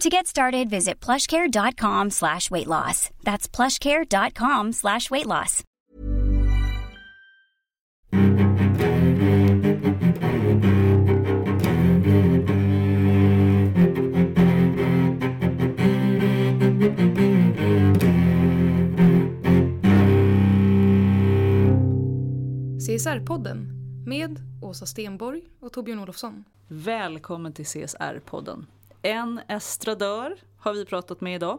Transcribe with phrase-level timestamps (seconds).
[0.00, 3.08] To get started, visit plushcare.com slash weight loss.
[3.24, 5.62] That's plushcare.com slash weight loss.
[22.78, 23.68] CSR-podden
[24.06, 26.44] med Åsa Stenborg och Torbjörn Olofsson.
[26.68, 28.66] Välkommen till CSR-podden.
[29.06, 31.58] En estradör har vi pratat med idag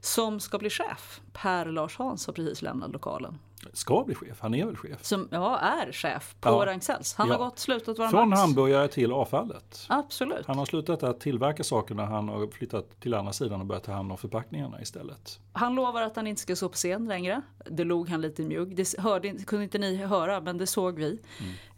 [0.00, 1.20] som ska bli chef.
[1.32, 3.38] Per Lars Hans har precis lämnat lokalen.
[3.72, 5.04] Ska bli chef, han är väl chef?
[5.04, 6.66] Som ja, är chef på Ja.
[6.66, 7.14] Ragn-Sells.
[7.16, 7.34] Han Ja.
[7.34, 8.40] har gått slutat vara Från Max.
[8.40, 9.86] hamburgare till avfallet.
[9.88, 10.46] Absolut.
[10.46, 13.92] Han har slutat att tillverka sakerna, han har flyttat till andra sidan och börjat ta
[13.92, 15.40] hand om förpackningarna istället.
[15.52, 17.42] Han lovar att han inte ska stå på scen längre.
[17.70, 18.76] Det log han lite mjugg.
[18.76, 21.20] Det hörde, kunde inte ni höra men det såg vi.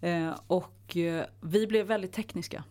[0.00, 0.28] Mm.
[0.28, 2.64] Eh, och eh, vi blev väldigt tekniska.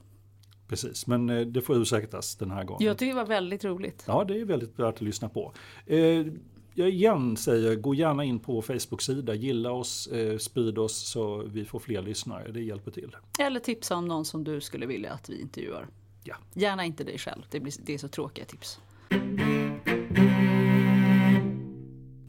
[0.69, 2.85] Precis, men eh, det får ursäktas den här gången.
[2.87, 4.03] Jag tycker det var väldigt roligt.
[4.07, 5.53] Ja, det är väldigt värt att lyssna på.
[5.85, 6.25] Eh,
[6.73, 11.65] jag igen säger, gå gärna in på Facebook-sida, gilla oss, eh, sprid oss så vi
[11.65, 12.51] får fler lyssnare.
[12.51, 13.15] Det hjälper till.
[13.39, 15.87] Eller tipsa om någon som du skulle vilja att vi intervjuar.
[16.23, 16.35] Ja.
[16.53, 17.41] Gärna inte dig själv.
[17.51, 18.79] Det, blir, det är så tråkiga tips.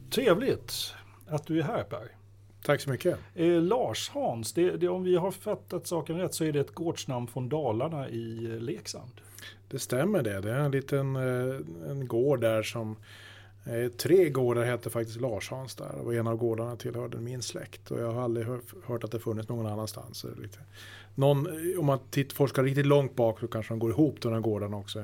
[0.09, 0.93] Trevligt
[1.27, 2.20] att du är här Per.
[2.63, 3.19] Tack så mycket.
[3.35, 6.75] Eh, Lars Hans, det, det, om vi har fattat saken rätt så är det ett
[6.75, 9.11] gårdsnamn från Dalarna i eh, Leksand.
[9.67, 10.41] Det stämmer det.
[10.41, 11.55] Det är en liten eh,
[11.89, 12.95] en gård där som
[13.65, 17.91] eh, Tre gårdar hette faktiskt Larshans där och en av gårdarna tillhörde min släkt.
[17.91, 20.25] Och jag har aldrig hör, hört att det funnits någon annanstans.
[21.15, 21.47] Någon,
[21.79, 24.77] om man titt, forskar riktigt långt bak så kanske de går ihop de här gårdarna
[24.77, 25.03] också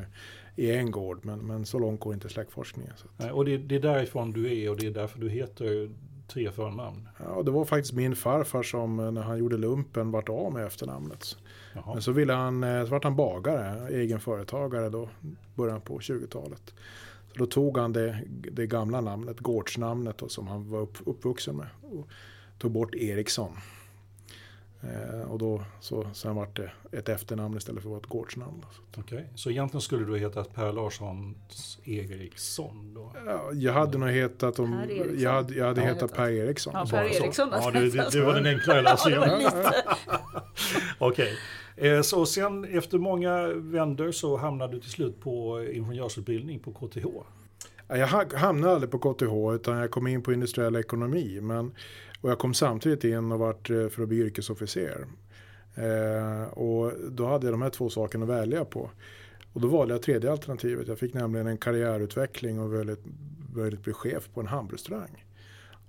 [0.56, 1.20] i en gård.
[1.26, 2.94] Men, men så långt går inte släktforskningen.
[3.18, 5.90] Nej, Och det, det är därifrån du är och det är därför du heter
[6.28, 7.10] tre förnamn.
[7.20, 10.66] Ja, det var faktiskt min farfar som eh, när han gjorde lumpen vart av med
[10.66, 11.38] efternamnet.
[11.74, 11.94] Jaha.
[11.94, 15.10] Men så ville han, eh, så vart han bagare, egen företagare då,
[15.56, 16.74] början på 20-talet.
[17.32, 21.58] Så då tog han det, det gamla namnet, gårdsnamnet då, som han var upp, uppvuxen
[21.58, 22.08] med och
[22.58, 23.52] tog bort Eriksson.
[24.84, 28.62] Eh, och då så sen vart det ett efternamn istället för att vara ett gårdsnamn.
[28.62, 28.68] Då.
[28.96, 33.14] Så, Okej, Så egentligen skulle du heta Per Larssons Eriksson då?
[33.26, 34.82] ja, jag hade nog hetat om,
[35.18, 35.88] jag hade, jag hade Ja.
[35.88, 36.74] hetat Per Eriksson.
[36.76, 37.04] Ja, Per.
[37.24, 37.50] Eriksson.
[37.52, 39.22] Ja, det, det, det var den enklare lösningen.
[41.00, 41.34] Okej.
[41.76, 47.06] Eh, Så sen efter många vändor så hamnade du till slut på ingenjörsutbildning på KTH.
[47.88, 51.40] Ja, Jag ha- hamnade aldrig på KTH utan jag kom in på industriell ekonomi.
[51.42, 51.72] Men,
[52.22, 55.06] och jag kom samtidigt in och vart eh, för att bli yrkesofficer.
[55.76, 58.90] Eh, och då hade jag de här två sakerna att välja på.
[59.54, 60.88] Och då valde jag tredje alternativet.
[60.88, 63.00] Jag fick nämligen en karriärutveckling och möjlighet,
[63.56, 65.26] möjlighet bli chef på en hamnrestaurang.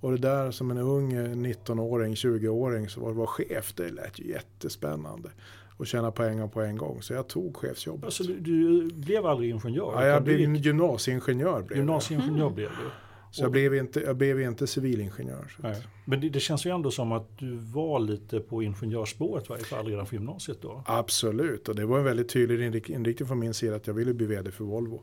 [0.00, 4.18] Och det där som en ung eh, 19-åring, 20-åring så var vara chef, det lät
[4.20, 5.28] ju jättespännande.
[5.76, 7.02] Och tjäna pengar på en gång.
[7.02, 8.04] Så jag tog chefsjobbet.
[8.04, 9.92] Alltså, du, du blev aldrig ingenjör?
[9.94, 11.62] ja, jag blev gick- gymnasieingenjör.
[11.62, 11.76] Blev jag.
[11.76, 12.90] Gymnasieingenjör blev du?
[13.30, 15.56] Så jag blev inte, jag blev inte civilingenjör.
[16.04, 19.64] Men det, det känns ju ändå som att du var lite på ingenjörsspåret i varje
[19.64, 20.82] fall redan från gymnasiet då.
[20.86, 24.14] Absolut, och det var en väldigt tydlig inrik- inriktning från min sida att jag ville
[24.14, 25.02] bli vd för Volvo.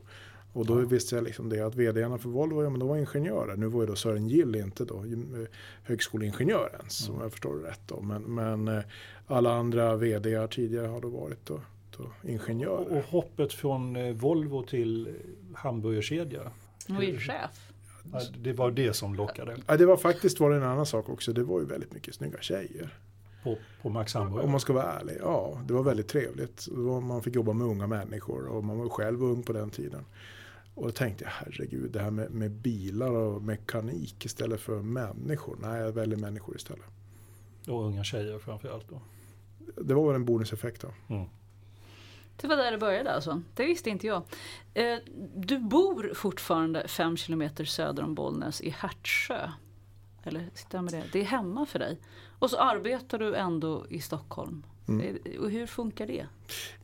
[0.52, 3.56] Och då visste jag liksom det att vdarna för Volvo, ja men de var ingenjörer.
[3.56, 5.48] Nu var ju då Sören Gill inte då eh,
[5.82, 8.00] högskoleingenjör ens, om jag förstår det rätt då.
[8.00, 8.82] Men, men eh,
[9.26, 11.60] alla andra vdar tidigare har då varit då,
[11.96, 12.90] då ingenjörer.
[12.90, 15.14] Och, och hoppet från eh, Volvo till
[15.54, 16.40] hamburgerkedja.
[16.88, 17.72] Och är chef.
[18.12, 21.08] Ja, Det var det som lockade Ja, det var faktiskt var det en annan sak
[21.08, 22.98] också, det var ju väldigt mycket snygga tjejer.
[23.42, 24.48] på, på Max Om Hamburger.
[24.48, 26.68] man ska vara ärlig, ja det var väldigt trevligt.
[26.70, 30.04] Var, man fick jobba med unga människor och man var själv ung på den tiden.
[30.74, 35.56] Och då tänkte jag, herregud, det här med, med bilar och mekanik istället för människor.
[35.62, 36.84] Nej, jag väljer människor istället.
[37.68, 39.00] Och unga tjejer framförallt då.
[39.82, 41.14] Det var väl en bonuseffekt då.
[41.14, 41.26] Mm.
[42.36, 43.42] Det var där det började alltså.
[43.54, 44.22] Det visste inte jag.
[44.74, 44.98] Eh,
[45.36, 49.50] du bor fortfarande fem kilometer söder om Bollnäs i Hertsjö.
[50.22, 51.04] Eller med det?
[51.12, 51.98] Det är hemma för dig.
[52.38, 54.62] Och så arbetar du ändå i Stockholm.
[54.88, 55.18] Mm.
[55.40, 56.26] Och hur funkar det?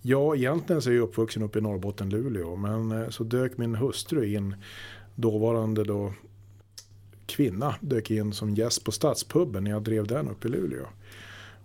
[0.03, 2.57] Ja, egentligen så är jag uppvuxen uppe i Norrbotten, Luleå.
[2.57, 4.57] Men eh, så dök min hustru in,
[5.15, 6.13] dåvarande då
[7.27, 10.87] kvinna, dök in som gäst på Stadspubben när jag drev den uppe i Luleå.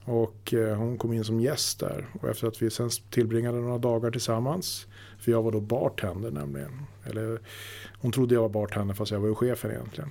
[0.07, 2.07] Och eh, hon kom in som gäst där.
[2.21, 4.87] Och efter att vi sen tillbringade några dagar tillsammans.
[5.19, 6.81] För jag var då bartender nämligen.
[7.05, 7.39] Eller
[7.99, 10.09] hon trodde jag var bartender fast jag var ju chefen egentligen.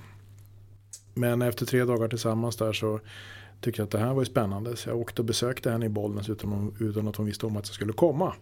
[1.13, 2.99] Men efter tre dagar tillsammans där så
[3.61, 4.75] tyckte jag att det här var ju spännande.
[4.75, 7.67] Så jag åkte och besökte henne i Bollnäs utan, utan att hon visste om att
[7.67, 8.33] jag skulle komma.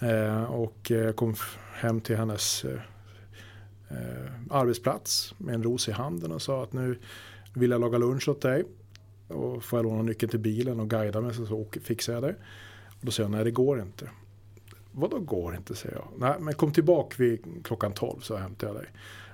[0.00, 1.34] Eh, och jag kom
[1.74, 2.80] hem till hennes eh,
[3.88, 6.98] eh, arbetsplats med en ros i handen och sa att nu
[7.54, 8.64] vill jag laga lunch åt dig.
[9.28, 12.34] Och får jag låna nyckeln till bilen och guida mig så, så fixar jag det.
[12.88, 14.10] Och då säger jag nej det går inte.
[14.92, 16.08] Vadå går inte säger jag.
[16.16, 18.86] Nej men kom tillbaka vid klockan 12 så hämtar jag dig.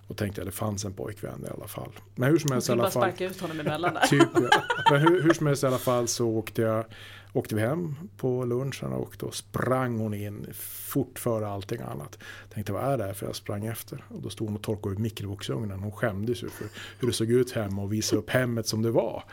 [0.06, 1.92] Och tänkte att det fanns en pojkvän i alla fall.
[2.14, 2.90] Men hur som helst i alla fall.
[2.90, 4.00] sparka ut honom emellan där.
[4.06, 4.62] Typ, ja.
[4.90, 6.84] Men hur, hur som helst i alla fall så åkte, jag,
[7.32, 10.46] åkte vi hem på lunchen och då sprang hon in
[10.94, 12.18] fort före allting annat.
[12.54, 14.04] Tänkte vad är det här för jag sprang efter.
[14.08, 15.80] Och då stod hon och torkade upp mikrovågsugnen.
[15.80, 16.66] Hon skämdes ju för
[16.98, 19.24] hur det såg ut hemma och visade upp hemmet som det var.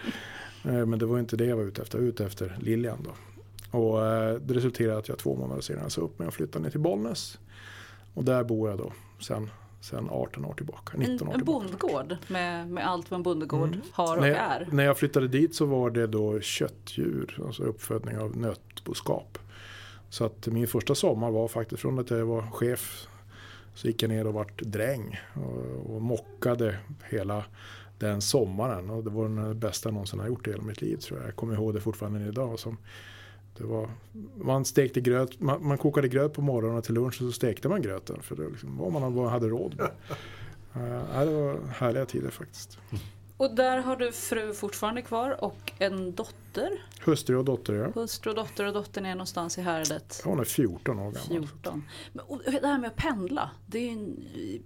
[0.63, 1.97] Eh, men det var inte det jag var ute efter.
[1.97, 3.11] Jag var ute efter Lilian då.
[3.77, 6.71] Och eh, det resulterade att jag två månader senare sa upp mig och flyttade ner
[6.71, 7.39] till Bollnäs.
[8.13, 9.49] Och där bor jag då sen
[9.81, 10.97] sen 18 år tillbaka.
[10.97, 13.81] 19 en, år en bondgård med, med allt vad en bondgård mm.
[13.91, 14.67] har och när, är.
[14.71, 19.37] När jag flyttade dit så var det då köttdjur, alltså uppfödning av nötboskap.
[20.09, 23.07] Så att min första sommar var faktiskt från att jag var chef
[23.75, 26.77] så gick jag ner och vart dräng och, och mockade
[27.09, 27.45] hela
[28.01, 28.89] den sommaren.
[28.89, 31.27] Och det var den bästa jag någonsin har gjort i hela mitt liv tror jag.
[31.27, 32.59] Jag kommer ihåg det fortfarande idag.
[32.59, 32.77] Som
[33.57, 33.89] det var,
[34.35, 37.69] man stekte gröt, man, man, kokade gröt på morgonen och till lunch och så stekte
[37.69, 38.21] man gröten.
[38.21, 39.91] För det liksom vad man hade råd med.
[40.83, 42.79] uh, det var härliga tider faktiskt.
[43.37, 46.85] Och där har du fru fortfarande kvar och en dotter?
[47.05, 48.01] Hustru och dotter ja.
[48.01, 50.21] Hustru och dotter och dottern är någonstans i härdet?
[50.23, 51.27] Hon är 14 år gammal.
[51.27, 51.83] 14.
[52.13, 53.97] Men, och det här med att pendla, det är,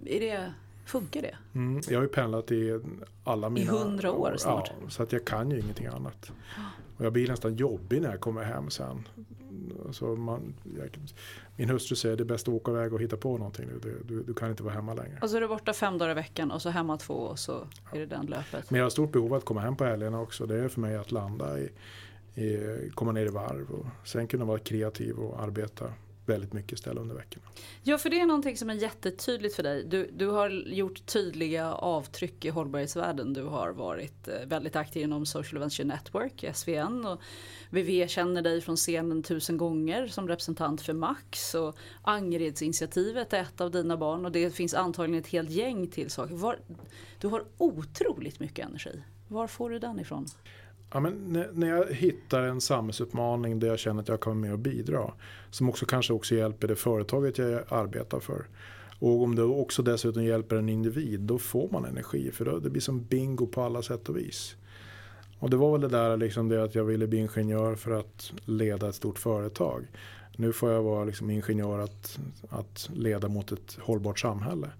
[0.04, 0.52] är det,
[0.86, 1.36] funkar det?
[1.54, 2.80] Mm, jag har ju pendlat i
[3.24, 3.72] alla mina...
[3.72, 4.70] I hundra år snart?
[4.82, 6.32] Ja, så att jag kan ju ingenting annat.
[6.96, 9.08] Och jag blir nästan jobbig när jag kommer hem sen.
[9.86, 10.98] Alltså man, jag,
[11.56, 14.22] min hustru säger det är bäst att åka iväg och hitta på någonting Du, du,
[14.22, 15.18] du, kan inte vara hemma längre.
[15.22, 17.52] Och så är du borta fem dagar i veckan och så hemma två och så
[17.52, 17.96] ja.
[17.96, 18.70] är det den löpet.
[18.70, 20.46] Men jag har stort behov av att komma hem på helgerna också.
[20.46, 21.70] Det är för mig att landa i,
[22.34, 25.84] i komma ner i varv och sen kunna vara kreativ och arbeta
[26.28, 27.46] väldigt mycket ställa under veckorna.
[27.82, 29.84] Ja, för det är någonting som är jättetydligt för dig.
[29.84, 33.32] Du, du har gjort tydliga avtryck i hållbarhetsvärlden.
[33.32, 37.06] Du har varit eh, väldigt aktiv inom Social Venture Network, SVN.
[37.06, 37.20] Och
[37.70, 41.54] VV känner dig från scenen tusen gånger som representant för Max.
[41.54, 46.10] Och Angeredsinitiativet är ett av dina barn och det finns antagligen ett helt gäng till
[46.10, 46.34] saker.
[46.34, 46.58] Var,
[47.20, 49.02] du har otroligt mycket energi.
[49.28, 50.26] Var får du den ifrån?
[50.92, 54.52] Ja, men när jag hittar en samhällsutmaning där jag känner att jag kan vara med
[54.52, 55.12] och bidra.
[55.50, 58.46] Som också kanske också hjälper det företaget jag arbetar för.
[58.98, 62.30] Och om det också dessutom hjälper en individ, då får man energi.
[62.30, 64.56] För då, det blir som bingo på alla sätt och vis.
[65.38, 68.32] Och det var väl det där liksom det att jag ville bli ingenjör för att
[68.44, 69.86] leda ett stort företag.
[70.36, 72.18] Nu får jag vara liksom ingenjör att,
[72.48, 74.70] att leda mot ett hållbart samhälle.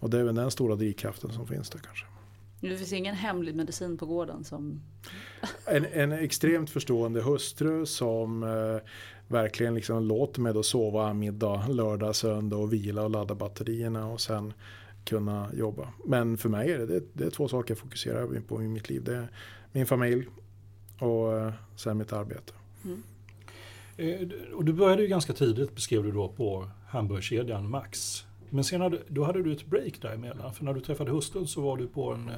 [0.00, 2.06] Och det är väl den stora drivkraften som finns där kanske.
[2.70, 4.82] Det finns ingen hemlig medicin på gården som...
[5.66, 8.90] En, en extremt förstående hustru som eh,
[9.28, 14.20] verkligen liksom låter mig då sova middag lördag, söndag och vila och ladda batterierna och
[14.20, 14.52] sen
[15.04, 15.88] kunna jobba.
[16.04, 18.88] Men för mig är det, det, det är två saker jag fokuserar på i mitt
[18.88, 19.04] liv.
[19.04, 19.28] Det är
[19.72, 20.26] min familj
[20.98, 22.52] och eh, sen mitt arbete.
[22.84, 23.02] Mm.
[23.96, 28.24] Eh, och du började ju ganska tidigt, beskrev du då, på hamburgerkedjan Max.
[28.50, 30.54] Men sen hade, då hade du ett break däremellan.
[30.54, 32.34] För när du träffade hustrun så var du på en eh,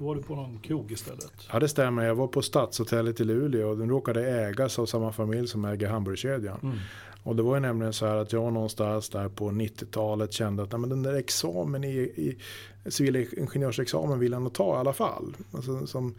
[0.00, 1.32] då var du på någon krog istället.
[1.52, 2.06] Ja det stämmer.
[2.06, 5.88] Jag var på Stadshotellet i Luleå och den råkade ägas av samma familj som äger
[5.88, 6.58] hamburgerkedjan.
[6.62, 6.78] Mm.
[7.22, 10.72] Och det var ju nämligen så här att jag någonstans där på 90-talet kände att
[10.72, 12.38] nej, men den där examen i, i
[12.86, 15.36] civilingenjörsexamen vill jag nog ta i alla fall.
[15.52, 16.14] Alltså, som,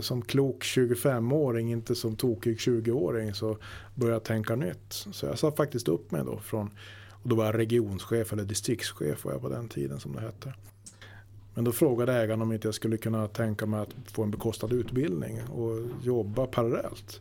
[0.00, 3.56] som klok 25-åring, inte som tokig 20-åring så
[3.94, 4.92] började jag tänka nytt.
[5.12, 6.70] Så jag sa faktiskt upp mig då från
[7.22, 10.54] och då var jag regionschef eller distriktschef var jag på den tiden som det hette.
[11.54, 14.74] Men då frågade ägaren om inte jag skulle kunna tänka mig att få en bekostad
[14.74, 17.20] utbildning och jobba parallellt.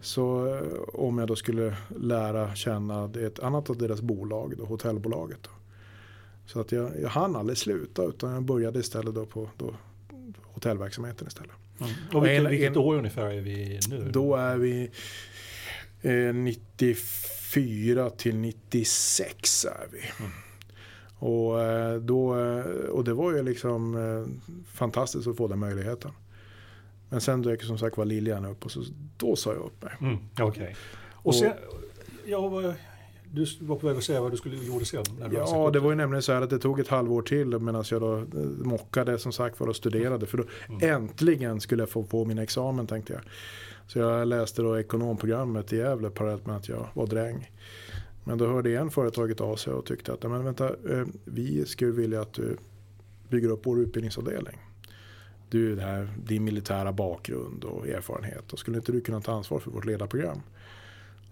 [0.00, 0.60] Så eh,
[1.00, 5.38] om jag då skulle lära känna ett annat av deras bolag, då, hotellbolaget.
[5.42, 5.50] Då.
[6.46, 9.74] Så att jag, jag hann aldrig sluta utan jag började istället då på då,
[10.42, 11.52] hotellverksamheten istället.
[11.80, 11.92] Mm.
[12.12, 14.10] Och vilket, vilket år ungefär är vi nu?
[14.12, 14.90] Då är vi
[16.04, 19.98] eh, 94 till 96 är vi.
[20.18, 20.30] Mm.
[21.18, 26.10] Och, eh, då, eh, och det var ju liksom eh, fantastiskt att få den möjligheten.
[27.08, 28.82] Men sen dök som sagt var Liljan upp och så,
[29.16, 29.92] då sa jag upp mig.
[30.00, 30.44] Mm, Okej.
[30.44, 30.74] Okay.
[31.12, 31.52] Och sen,
[32.24, 32.74] ja,
[33.30, 35.04] du var på väg att säga vad du skulle gjorde sen?
[35.32, 38.00] ja, det var ju nämligen så här att det tog ett halvår till medan jag
[38.00, 38.24] då
[38.64, 40.26] mockade som sagt var och studerade.
[40.26, 40.94] För då mm.
[40.94, 43.22] äntligen skulle jag få på min examen tänkte jag.
[43.86, 47.50] Så jag läste då ekonomprogrammet i Gävle parallellt med att jag var dräng.
[48.24, 51.92] Men då hörde igen företaget av sig och tyckte att men vänta, eh, vi skulle
[51.92, 52.56] vilja att du
[53.28, 54.58] bygger upp vår utbildningsavdelning.
[55.48, 58.52] Du, det här, din militära bakgrund och erfarenhet.
[58.52, 60.40] Och skulle inte du kunna ta ansvar för vårt ledarprogram?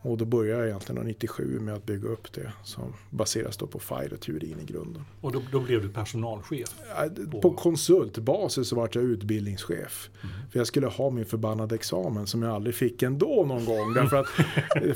[0.02, 3.78] Och då började jag egentligen 97 med att bygga upp det som baseras då på
[3.78, 5.04] FIRE-teorin i grunden.
[5.20, 6.74] Och då, då, blev du personalchef?
[7.30, 10.10] På, på konsultbasis så var jag utbildningschef.
[10.22, 10.34] Mm.
[10.50, 13.94] För jag skulle ha min förbannade examen som jag aldrig fick ändå någon gång.
[13.94, 14.28] Därför att,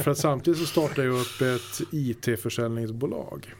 [0.03, 3.55] för att samtidigt så startade jag upp ett IT-försäljningsbolag.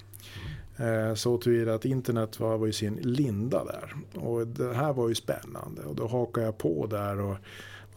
[0.79, 1.17] Mm.
[1.17, 3.95] Så tillvida att internet var, var i sin linda där.
[4.21, 7.21] Och det här var ju spännande och då hakade jag på där.
[7.21, 7.37] och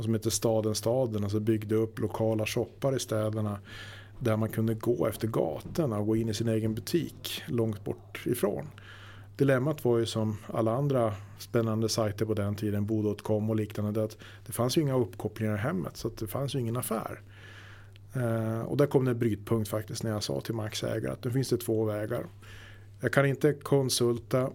[0.04, 1.24] som heter Staden Staden.
[1.24, 3.60] Alltså byggde upp lokala shoppar i städerna
[4.20, 8.22] där man kunde gå efter gatorna och gå in i sin egen butik långt bort
[8.26, 8.68] ifrån.
[9.36, 14.18] Dilemmat var ju som alla andra spännande sajter på den tiden, Bo.com och liknande, att
[14.46, 17.22] det fanns ju inga uppkopplingar i hemmet så det fanns ju ingen affär.
[18.14, 21.24] Eh, och där kom det en brytpunkt faktiskt när jag sa till Max ägare att
[21.24, 22.26] nu finns det två vägar.
[23.02, 24.50] Jag kan inte konsulta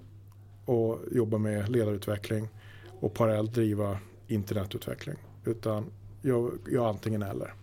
[0.65, 2.49] och jobba med ledarutveckling
[3.01, 5.17] och parallellt driva internetutveckling.
[5.45, 5.85] Utan
[6.23, 7.55] jag, jag antingen eller.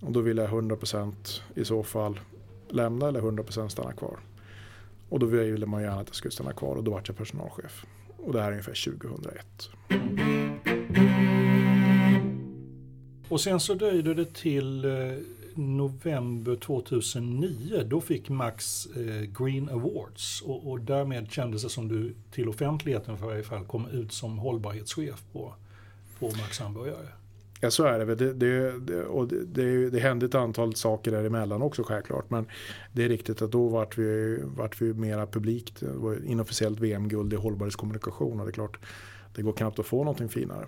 [0.00, 2.20] Och då vill jag 100% i så fall
[2.68, 4.18] lämna eller 100% stanna kvar.
[5.08, 7.84] Och då ville man gärna att jag skulle stanna kvar och då vart jag personalchef.
[8.16, 9.70] Och det här är ungefär 2001.
[13.28, 14.90] Och sen så dröjde det till eh,
[15.54, 17.82] november 2009.
[17.86, 23.18] Då fick Max eh, Green Awards och, och därmed kändes det som du till offentligheten
[23.18, 25.54] för i fall kom ut som hållbarhetschef på
[26.30, 27.06] på Max hamburgare.
[27.60, 28.14] Ja så är det.
[28.14, 32.30] Det, det, det, och det, det, hände ett antal saker däremellan också självklart.
[32.30, 32.46] Men
[32.92, 35.80] det är riktigt att då vart vi, vart vi mera publikt.
[35.80, 38.40] Det var inofficiellt VM-guld i hållbarhetskommunikation.
[38.40, 38.78] Och det är klart,
[39.34, 40.66] det går knappt att få någonting finare.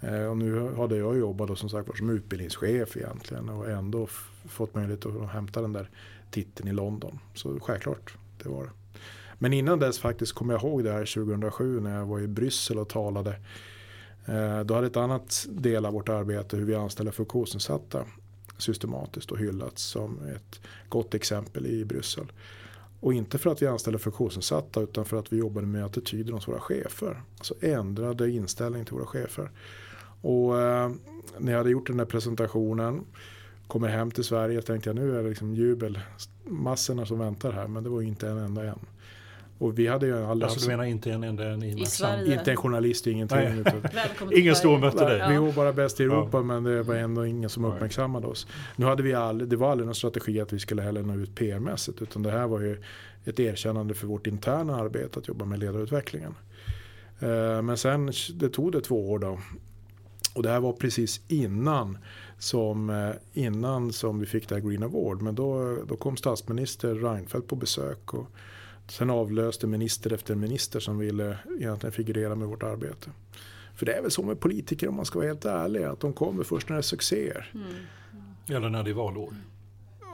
[0.00, 4.06] Eh, och nu hade jag jobbat då, som sagt var som utbildningschef egentligen och ändå
[4.48, 5.90] fått möjlighet att hämta den där
[6.30, 7.18] titeln i London.
[7.34, 8.70] Så självklart, det var det.
[9.38, 12.78] Men innan dess faktiskt kommer jag ihåg det här 2007 när jag var i Bryssel
[12.78, 13.36] och talade
[14.28, 18.04] Eh, då hade ett annat del av vårt arbete hur vi anställer funktionsnedsatta
[18.58, 22.32] systematiskt och hyllats som ett gott exempel i Bryssel.
[23.00, 26.48] Och inte för att vi anställer funktionsnedsatta utan för att vi jobbade med attityder hos
[26.48, 27.22] våra chefer.
[27.38, 29.50] Alltså ändrade inställning till våra chefer.
[30.20, 30.90] Och eh,
[31.38, 33.04] när jag hade gjort den där presentationen,
[33.66, 36.00] kommer hem till Sverige, tänkte jag nu är det liksom jubel,
[36.44, 38.78] massorna som väntar här, men det var inte en enda en.
[39.58, 42.38] Och vi hade ju aldrig alltså du menar inte en enda en i, I Sverige?
[42.38, 43.38] Inte en journalist, ingenting.
[44.36, 45.32] ingen och mötte dig?
[45.32, 46.42] Vi var bara bäst i Europa ja.
[46.42, 48.46] men det var ändå ingen som uppmärksammade oss.
[48.76, 51.34] Nu hade vi aldrig, det var aldrig någon strategi att vi skulle heller nå ut
[51.34, 52.82] PR-mässigt utan det här var ju
[53.24, 56.34] ett erkännande för vårt interna arbete att jobba med ledarutvecklingen.
[57.20, 59.38] Eh, men sen det tog det två år då.
[60.34, 61.98] Och det här var precis innan
[62.38, 65.22] som, eh, innan som vi fick det här Green Award.
[65.22, 68.14] Men då, då kom statsminister Reinfeldt på besök.
[68.14, 68.30] Och
[68.88, 73.10] Sen avlöste minister efter minister som ville egentligen figurera med vårt arbete.
[73.74, 76.12] För det är väl så med politiker om man ska vara helt ärlig, att de
[76.12, 77.50] kommer först när det är succéer.
[77.54, 77.66] Mm.
[78.48, 79.34] Eller när det är valår.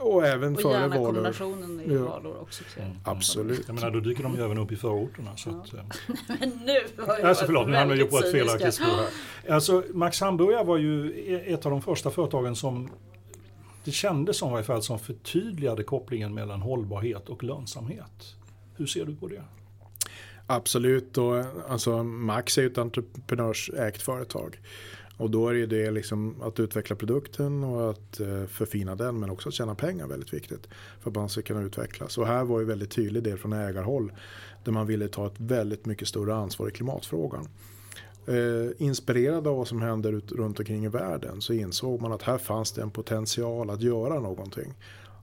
[0.01, 1.05] Och även och före gärna valår.
[1.05, 2.03] kombinationen i ja.
[2.03, 2.63] valår också.
[2.79, 2.97] Mm.
[3.03, 3.63] Absolut.
[3.67, 5.37] Jag menar, då dyker de ju även upp i förorterna.
[5.37, 5.55] Så ja.
[5.55, 6.15] att, eh.
[6.39, 9.07] Men nu var jag alltså, förlåt, nu hamnar jag på ett felaktigt spår här.
[9.53, 11.13] Alltså, Max Hamburger var ju
[11.47, 12.89] ett av de första företagen som
[13.83, 18.35] det kändes som i fall som förtydligade kopplingen mellan hållbarhet och lönsamhet.
[18.75, 19.43] Hur ser du på det?
[20.47, 24.59] Absolut, och, alltså Max är ju ett entreprenörsägt företag.
[25.17, 29.49] Och då är det liksom att utveckla produkten och att eh, förfina den men också
[29.49, 30.67] att tjäna pengar väldigt viktigt.
[30.99, 32.17] För att man ska kunna utvecklas.
[32.17, 34.11] Och här var ju väldigt tydlig del från ägarhåll.
[34.63, 37.47] Där man ville ta ett väldigt mycket större ansvar i klimatfrågan.
[38.27, 42.21] Eh, inspirerad av vad som händer ut, runt omkring i världen så insåg man att
[42.21, 44.73] här fanns det en potential att göra någonting.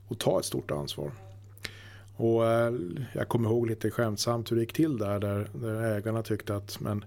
[0.07, 1.11] Och ta ett stort ansvar.
[2.15, 2.73] Och eh,
[3.13, 6.79] jag kommer ihåg lite skämtsamt hur det gick till där, där, där ägarna tyckte att
[6.79, 7.05] men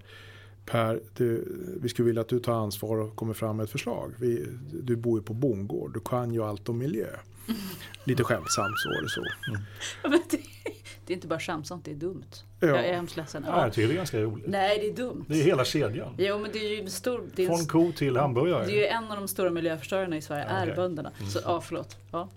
[0.67, 1.45] Per, du,
[1.81, 4.13] vi skulle vilja att du tar ansvar och kommer fram med ett förslag.
[4.19, 4.47] Vi,
[4.83, 7.07] du bor ju på bondgård, du kan ju allt om miljö.
[8.05, 9.23] Lite skämtsamt så var det så.
[9.49, 9.63] Mm.
[11.07, 12.25] Det, det är inte bara skämsamt, det är dumt.
[12.61, 12.67] Ja.
[12.67, 13.45] Jag är hemskt ledsen.
[13.47, 13.63] Ja, Ja.
[13.65, 14.47] jag tycker det är ganska roligt.
[14.49, 15.25] Nej, det är dumt.
[15.29, 16.15] Det är hela kedjan.
[16.19, 17.23] Jo, men det är ju stor...
[17.35, 18.67] Det är, Från ko till hamburgare.
[18.67, 20.77] det är ju en av de stora miljöförstörarna i Sverige, Ja, är okej.
[20.77, 21.11] bönderna.
[21.29, 21.97] Så, ja, förlåt.
[22.11, 22.29] Ja.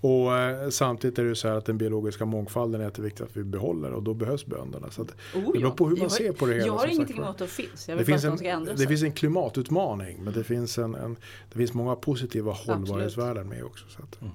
[0.00, 3.36] Och eh, samtidigt är det ju så här att den biologiska mångfalden är jätteviktig att
[3.36, 4.90] vi behåller och då behövs bönderna.
[4.90, 6.66] Så att Oh, det beror på hur man Jag har- ser på det hela.
[6.66, 7.88] Jag har ingenting emot att de finns.
[7.88, 10.78] Jag Det vill bara finns, de en, ändra det finns en klimatutmaning men det finns,
[10.78, 11.16] en, en,
[11.52, 13.84] det finns många positiva hållbarhetsvärden med också.
[13.88, 14.20] Så att.
[14.20, 14.32] Mm.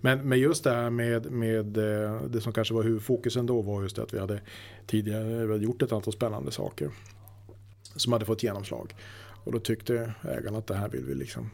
[0.00, 3.82] Men, men just det här med, med eh, det som kanske var huvudfokusen då var
[3.82, 4.40] just det att vi hade
[4.86, 6.90] tidigare vi hade gjort ett antal spännande saker
[7.96, 8.94] som hade fått genomslag.
[9.44, 11.50] Och då tyckte ägarna att det här vill vi liksom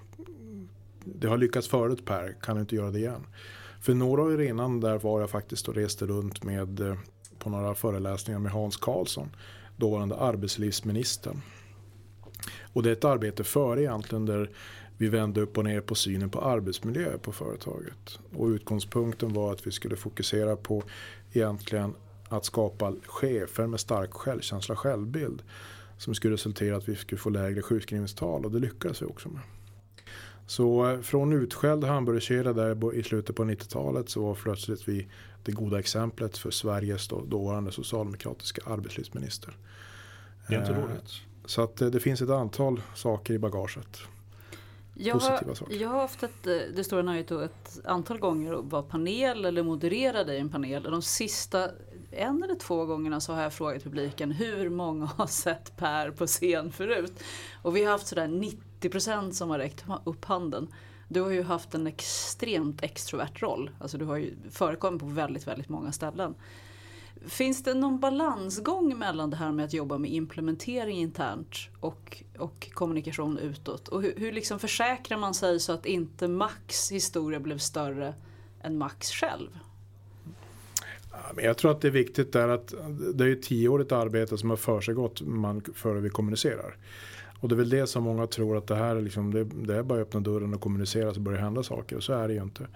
[1.04, 3.26] det har lyckats förut Per, kan du inte göra det igen?
[3.80, 6.96] För några år innan där var jag faktiskt och reste runt med eh,
[7.38, 9.36] på några föreläsningar med Hans Karlsson,
[9.76, 11.42] dåvarande arbetslivsministern.
[12.72, 14.50] Och det är ett arbete före egentligen där
[14.98, 18.18] vi vände upp och ner på synen på arbetsmiljö på företaget.
[18.36, 20.82] Och utgångspunkten var att vi skulle fokusera på
[21.32, 21.94] egentligen
[22.28, 25.42] att skapa chefer med stark självkänsla och självbild.
[25.98, 29.28] Som skulle resultera i att vi skulle få lägre sjukskrivningstal och det lyckades vi också
[29.28, 29.40] med.
[30.46, 35.08] Så eh, från utskälld hamburgerkedja där i slutet på 90-talet så var plötsligt vi
[35.44, 39.56] det goda exemplet för Sveriges då, dåvarande socialdemokratiska arbetslivsminister.
[40.48, 41.12] Det är inte Eh, dåligt.
[41.44, 43.98] Så att eh, det finns ett antal saker i bagaget.
[44.94, 45.74] Jag positiva har, saker.
[45.74, 49.62] jag har haft ett, eh, det stora nöjet ett antal gånger att vara panel eller
[49.62, 50.84] modererade i en panel.
[50.84, 51.70] Och de sista
[52.10, 56.26] en eller två gångerna så har jag frågat publiken hur många har sett Per på
[56.26, 57.12] scen förut?
[57.62, 58.28] Och vi har haft sådär
[58.80, 60.68] 90% som har räckt upp handen.
[61.08, 63.70] Du har ju haft en extremt extrovert roll.
[63.78, 66.34] Alltså du har ju förekommit på väldigt, väldigt många ställen.
[67.26, 72.70] Finns det någon balansgång mellan det här med att jobba med implementering internt och, och
[72.74, 73.88] kommunikation utåt?
[73.88, 78.14] Och hur, hur liksom försäkrar man sig så att inte Max historia blev större
[78.62, 79.48] än Max själv?
[81.34, 82.74] Men jag tror att det är viktigt där att
[83.14, 86.76] det är ett tioårigt arbete som har försiggått man, före vi kommunicerar.
[87.40, 89.74] Och det är väl det som många tror att det här är, liksom, det, det
[89.74, 92.00] är bara att öppna dörren och kommunicera så börjar det hända saker.
[92.00, 92.66] Så är det ju inte.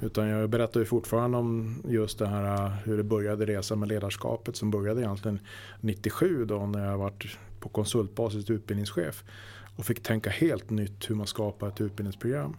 [0.00, 3.88] Utan jag berättar ju fortfarande om just det här äh, hur det började resan med
[3.88, 5.38] ledarskapet som började egentligen
[5.80, 9.24] 97 då när jag varit på konsultbasis utbildningschef
[9.76, 12.56] och fick tänka helt nytt hur man skapar ett utbildningsprogram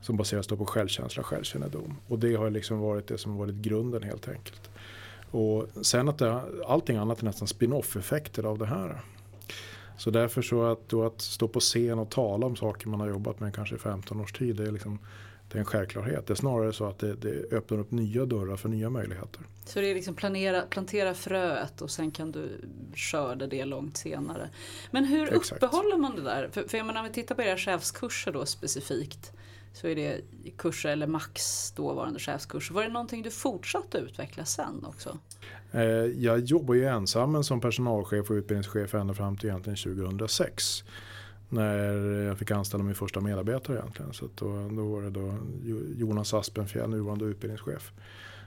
[0.00, 1.96] som baseras då på självkänsla och självkännedom.
[2.08, 4.70] Och det har liksom varit det som varit grunden helt enkelt.
[5.30, 9.00] Och sen att det, allting annat är nästan spin-off effekter av det här.
[9.98, 13.08] Så därför så att, då att stå på scen och tala om saker man har
[13.08, 14.98] jobbat med kanske i 15 års tid det är, liksom,
[15.52, 16.26] det är en självklarhet.
[16.26, 19.40] Det är snarare så att det, det öppnar upp nya dörrar för nya möjligheter.
[19.64, 22.48] Så det är liksom planera, plantera fröet och sen kan du
[22.94, 24.50] skörda det långt senare.
[24.90, 25.62] Men hur Exakt.
[25.62, 26.48] uppehåller man det där?
[26.52, 29.32] För, för jag menar, om vi tittar på era chefskurser då specifikt.
[29.72, 30.20] Så är det
[30.56, 32.74] kurser eller Max dåvarande chefskurser.
[32.74, 35.18] Var det någonting du fortsatte utveckla sen också?
[35.72, 35.80] Eh,
[36.24, 40.84] Jag jobbar ju ensam som personalchef och utbildningschef ända fram till egentligen 2006.
[41.52, 41.76] När
[42.22, 44.12] jag fick anställa min första medarbetare egentligen.
[44.12, 45.34] Så att då, då var det då
[45.96, 47.92] Jonas Aspenfjäll, nuvarande utbildningschef.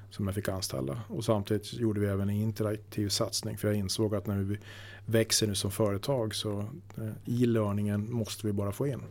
[0.10, 1.02] Som jag fick anställa.
[1.08, 3.58] Och samtidigt gjorde vi även en interaktiv satsning.
[3.58, 4.58] För jag insåg att när vi
[5.06, 6.60] växer nu som företag så
[6.98, 9.02] eh, i learningen måste vi bara få in.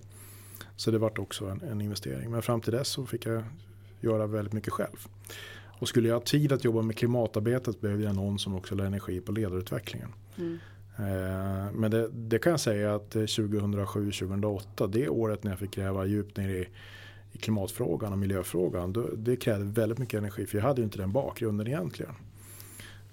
[0.76, 2.30] Så det vart också en, en investering.
[2.30, 3.44] Men fram till dess så fick jag
[4.00, 5.06] göra väldigt mycket själv.
[5.82, 8.86] Och skulle jag ha tid att jobba med klimatarbetet behövde jag någon som också lade
[8.86, 10.08] energi på ledarutvecklingen.
[10.38, 10.58] Mm.
[10.96, 15.74] Eh, men det, det kan jag säga att eh, 2007-2008, det året när jag fick
[15.74, 16.68] gräva djupt ner i,
[17.32, 20.98] i klimatfrågan och miljöfrågan, då, det krävde väldigt mycket energi för jag hade ju inte
[20.98, 22.14] den bakgrunden egentligen.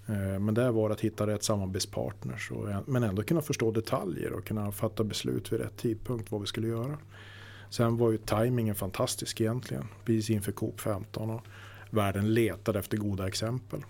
[0.06, 4.32] Eh, men där var det att hitta rätt samarbetspartners och, men ändå kunna förstå detaljer
[4.32, 6.98] och kunna fatta beslut vid rätt tidpunkt vad vi skulle göra.
[7.70, 11.42] Sen var ju tajmingen fantastisk egentligen, precis inför COP 15 och
[11.90, 13.80] världen letade efter goda exempel.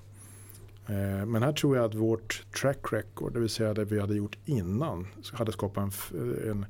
[0.91, 4.15] Eh, Men här tror jag att vårt track record, det vill säga det vi hade
[4.15, 6.67] gjort innan, hade skapat en, en,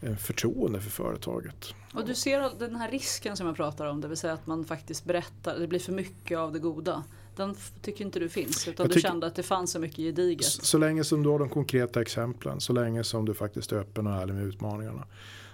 [0.00, 1.74] en förtroende för företaget.
[1.94, 4.64] Och du ser den här risken som jag pratar om, det vill säga att man
[4.64, 7.04] faktiskt berättar, det blir för mycket av det goda.
[7.36, 10.46] Den tycker inte du finns, utan du kände att det fanns så mycket gediget.
[10.46, 13.76] S- Så länge som du har de konkreta exemplen, så länge som du faktiskt är
[13.76, 15.04] öppen och ärlig med utmaningarna.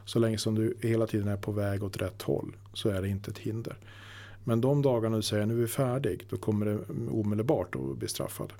[0.04, 3.08] Så länge som du hela tiden är på väg åt rätt håll så är det
[3.08, 3.76] inte ett hinder.
[4.44, 6.78] Men de dagarna du säger nu är vi färdig, då kommer det
[7.10, 8.52] omedelbart att bli straffad.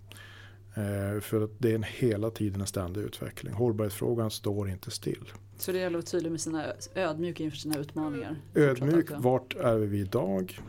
[0.79, 3.55] Eh, för att det är en hela tiden en ständig utveckling.
[3.55, 5.33] Hållbarhetsfrågan står inte still.
[5.57, 6.65] Så det gäller att vara tydlig med sina,
[6.95, 8.37] ödmjuk inför sina utmaningar.
[8.55, 10.61] Ödmjuk, Fortsatt vart är vi idag?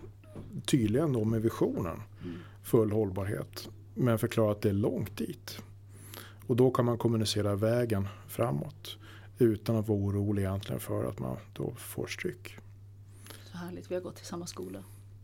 [0.65, 2.01] Tydlig ändå med visionen.
[2.23, 2.35] Mm.
[2.63, 3.69] Full hållbarhet.
[3.93, 5.61] Men förklara att det är långt dit.
[6.47, 8.97] Och då kan man kommunicera vägen framåt.
[9.37, 12.57] Utan att vara orolig egentligen för att man då får stryk.
[13.51, 14.83] Så härligt, vi har gått i samma skola.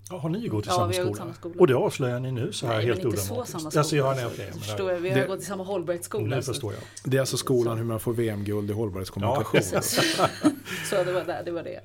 [0.10, 1.16] Ja, har ni gått i Ja, samma, skola?
[1.16, 1.56] samma skola.
[1.60, 3.52] Och det avslöjar ni nu så här Nej, helt men inte så odramatiskt?
[3.60, 3.80] samma skola.
[3.82, 6.36] Alltså, ja, nej, men- förstår jag, vi har Det- gått i samma hållbarhetsskola.
[6.36, 6.82] Nu förstår jag.
[7.04, 9.62] Det är alltså skolan hur man får VM-guld i hållbarhetskommunikation.
[9.74, 9.82] Ja,
[10.90, 11.42] Så det var det.
[11.46, 11.82] det, var det.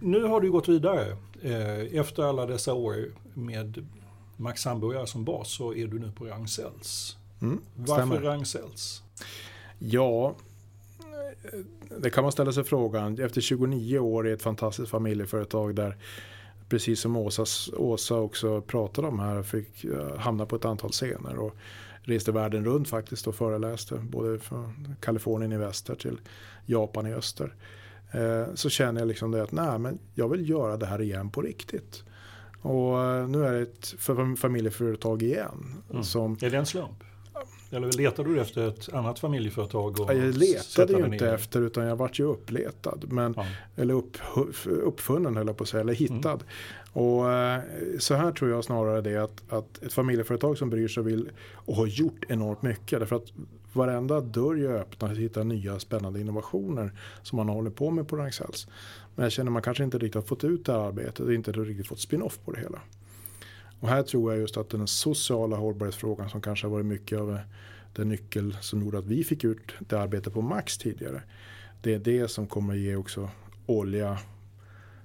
[0.00, 1.16] Nu har du gått vidare.
[1.42, 2.96] Eh, Efter alla dessa år
[3.34, 3.86] med
[4.36, 7.16] Max Hamburgare som bas så är du nu på Ragn-Sells.
[7.42, 8.20] Mm, Varför.
[8.20, 9.02] Ragn-Sells?
[9.78, 10.34] Ja,
[11.98, 13.18] det kan man ställa sig frågan.
[13.18, 15.96] Efter 29 år i ett fantastiskt familjeföretag där
[16.68, 17.44] precis som Åsa,
[17.76, 21.56] Åsa också pratade om här fick eh, hamna på ett antal scener och
[22.02, 26.18] reste världen runt faktiskt och föreläste både från Kalifornien i väster till
[26.66, 27.54] Japan i öster.
[28.12, 31.30] Eh, Så känner jag liksom det att nej, men jag vill göra det här igen
[31.30, 32.04] på riktigt.
[32.62, 35.74] Och eh, nu är det ett fa- familjeföretag igen.
[35.90, 36.04] Mm.
[36.04, 37.04] Som, Är det en slump?
[37.74, 40.00] Eller letade du efter ett annat familjeföretag?
[40.00, 41.34] Och Ja, jag letade ju inte ner?
[41.34, 42.98] efter utan jag vart ju uppletad.
[43.08, 43.46] Men, Ja.
[43.76, 44.16] Eller upp,
[44.66, 46.38] uppfunnen höll jag på att säga, eller hittad.
[46.92, 47.60] Och eh,
[47.98, 51.76] så här tror jag snarare det att, att ett familjeföretag som bryr sig vill och
[51.76, 52.98] har gjort enormt mycket.
[52.98, 53.32] Därför att
[53.72, 58.68] varenda dörr jag öppnar hittar nya spännande innovationer som man håller på med på Ragn-Sells.
[59.14, 61.34] Men jag känner att man kanske inte riktigt har fått ut det här arbetet och
[61.34, 62.80] inte riktigt fått spin-off på det hela.
[63.84, 67.38] Och här tror jag just att den sociala hållbarhetsfrågan som kanske har varit mycket av
[67.92, 71.22] den nyckel som gjorde att vi fick ut det arbetet på Max tidigare.
[71.82, 73.30] Det är det som kommer ge också
[73.66, 74.18] olja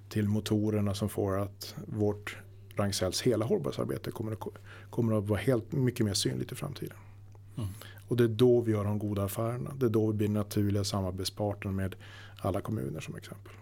[0.10, 2.38] till motorerna som får att vårt
[2.76, 4.40] Ragn-Sells hela hållbarhetsarbete kommer att,
[4.90, 6.98] kommer att vara helt mycket mer synligt i framtiden.
[7.58, 7.70] Mm.
[8.08, 9.74] Och det är då vi gör de goda affärerna.
[9.80, 11.96] Det är då vi blir naturliga samarbetspartner med
[12.38, 13.54] alla kommuner som exempel.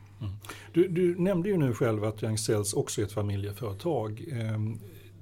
[0.73, 4.23] Du, du nämnde ju nu själv att Ragn-Sells också är ett familjeföretag.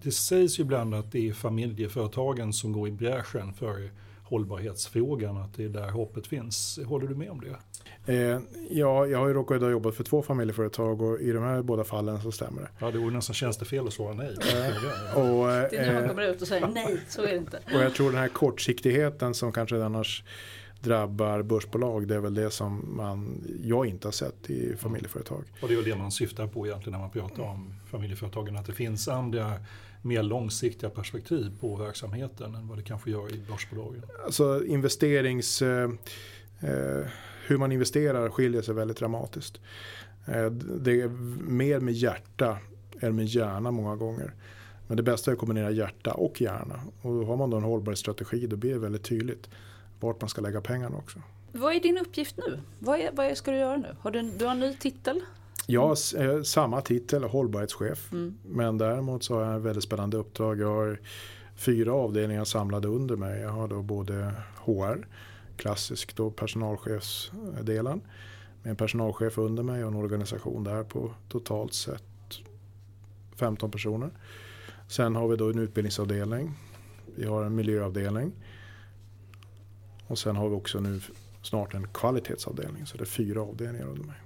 [0.06, 3.90] Det sägs ju ibland att det är familjeföretagen som går i bräschen för
[4.24, 6.80] hållbarhetsfrågan, att det är där hoppet finns.
[6.86, 8.14] Håller du med om det?
[8.14, 8.40] Eh,
[8.70, 11.84] ja, jag har ju råkat ha jobbat för två familjeföretag och i de här båda
[11.84, 12.70] fallen så stämmer det.
[12.80, 14.36] Ja, det vore nästan tjänstefel att svara nej.
[15.16, 17.60] Och, eh, Det är när man kommer ut och säger nej, så är det inte.
[17.74, 20.24] Och jag tror den här kortsiktigheten som kanske annars
[20.82, 22.08] drabbar börsbolag.
[22.08, 25.44] Det är väl det som man, jag inte har sett i familjeföretag.
[25.62, 28.56] Och det är väl det man syftar på egentligen när man pratar om familjeföretagen.
[28.56, 29.54] Att det finns andra
[30.06, 34.04] mer långsiktiga perspektiv på verksamheten än vad det kanske gör i börsbolagen.
[34.26, 35.62] Alltså investerings...
[35.62, 35.90] Eh,
[36.60, 37.08] eh,
[37.48, 39.62] hur man investerar skiljer sig väldigt dramatiskt.
[40.28, 41.08] Eh, det är
[41.50, 42.58] mer med hjärta
[43.00, 44.34] än med hjärna många gånger.
[44.88, 46.80] Men det bästa är att kombinera hjärta och hjärna.
[47.02, 49.50] Och har man då en hållbarhetsstrategi då blir det väldigt tydligt
[50.00, 51.22] vart man ska lägga pengarna också.
[51.52, 52.60] Vad är din uppgift nu?
[52.80, 53.96] Vad, är, vad ska du göra nu?
[54.00, 55.22] Har du, du har en ny titel?
[55.68, 58.12] Jag har eh, samma titel, hållbarhetschef.
[58.12, 58.38] Mm.
[58.44, 60.60] Men däremot så har jag en väldigt spännande uppdrag.
[60.60, 61.00] Jag har
[61.56, 63.42] fyra avdelningar samlade under mig.
[63.42, 65.08] Jag har då både HR,
[65.58, 68.02] klassisk då personalchefsdelen.
[68.64, 72.04] Med en personalchef under mig och en organisation där på totalt sett
[73.36, 74.10] 15 personer.
[74.88, 76.52] Sen har vi då en utbildningsavdelning.
[77.16, 78.32] Vi har en miljöavdelning.
[80.08, 81.02] Och sen har vi också nu
[81.42, 82.86] snart en kvalitetsavdelning.
[82.86, 84.25] Så det är fyra avdelningar under mig.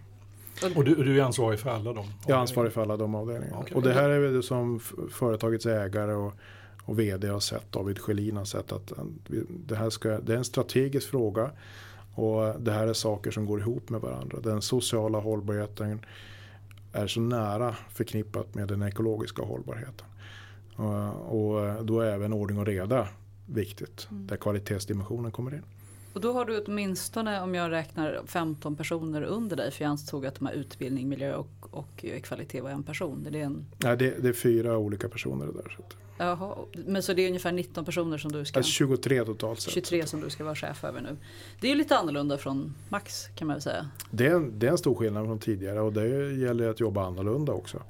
[0.75, 2.05] Och du, du är ansvarig för alla dem?
[2.27, 3.59] Jag är ansvarig för alla de avdelningarna.
[3.59, 3.75] Okej.
[3.75, 4.79] Och det här är det som
[5.11, 6.33] företagets ägare och,
[6.83, 8.93] och vd har sett, David Schelin har sett att
[9.47, 11.51] det här ska, det är en strategisk fråga.
[12.15, 14.39] Och det här är saker som går ihop med varandra.
[14.39, 16.01] Den sociala hållbarheten
[16.93, 20.05] är så nära förknippat med den ekologiska hållbarheten.
[21.27, 23.07] Och, då är även ordning och reda
[23.45, 24.07] viktigt.
[24.09, 25.63] Där kvalitetsdimensionen kommer in.
[26.13, 30.25] Och då har du åtminstone, om jag räknar 15 personer under dig, för jag antog
[30.25, 33.25] att de här utbildning, miljö och, och kvalitet var en person.
[33.27, 35.75] Är det en, Nej, det, det är fyra olika personer det där.
[35.77, 39.25] Så att, jaha, men så det är ungefär 19 personer som du ska, alltså 23
[39.25, 39.73] totalt sett.
[39.73, 41.17] 23 som du ska vara chef över nu.
[41.59, 43.89] Det är ju lite annorlunda från Max kan man väl säga.
[44.11, 47.05] Det är, en, det är en stor skillnad från tidigare och det gäller att jobba
[47.05, 47.83] annorlunda också.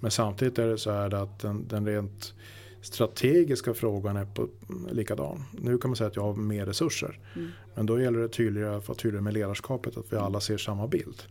[0.00, 2.34] Men samtidigt är det så här att den, den rent
[2.82, 4.48] strategiska frågan är på,
[4.90, 5.44] likadan.
[5.60, 7.18] Nu kan man säga att jag har mer resurser.
[7.36, 7.50] Mm.
[7.74, 10.86] Men då gäller det tydligare att vara tydligare med ledarskapet, att vi alla ser samma
[10.86, 11.22] bild.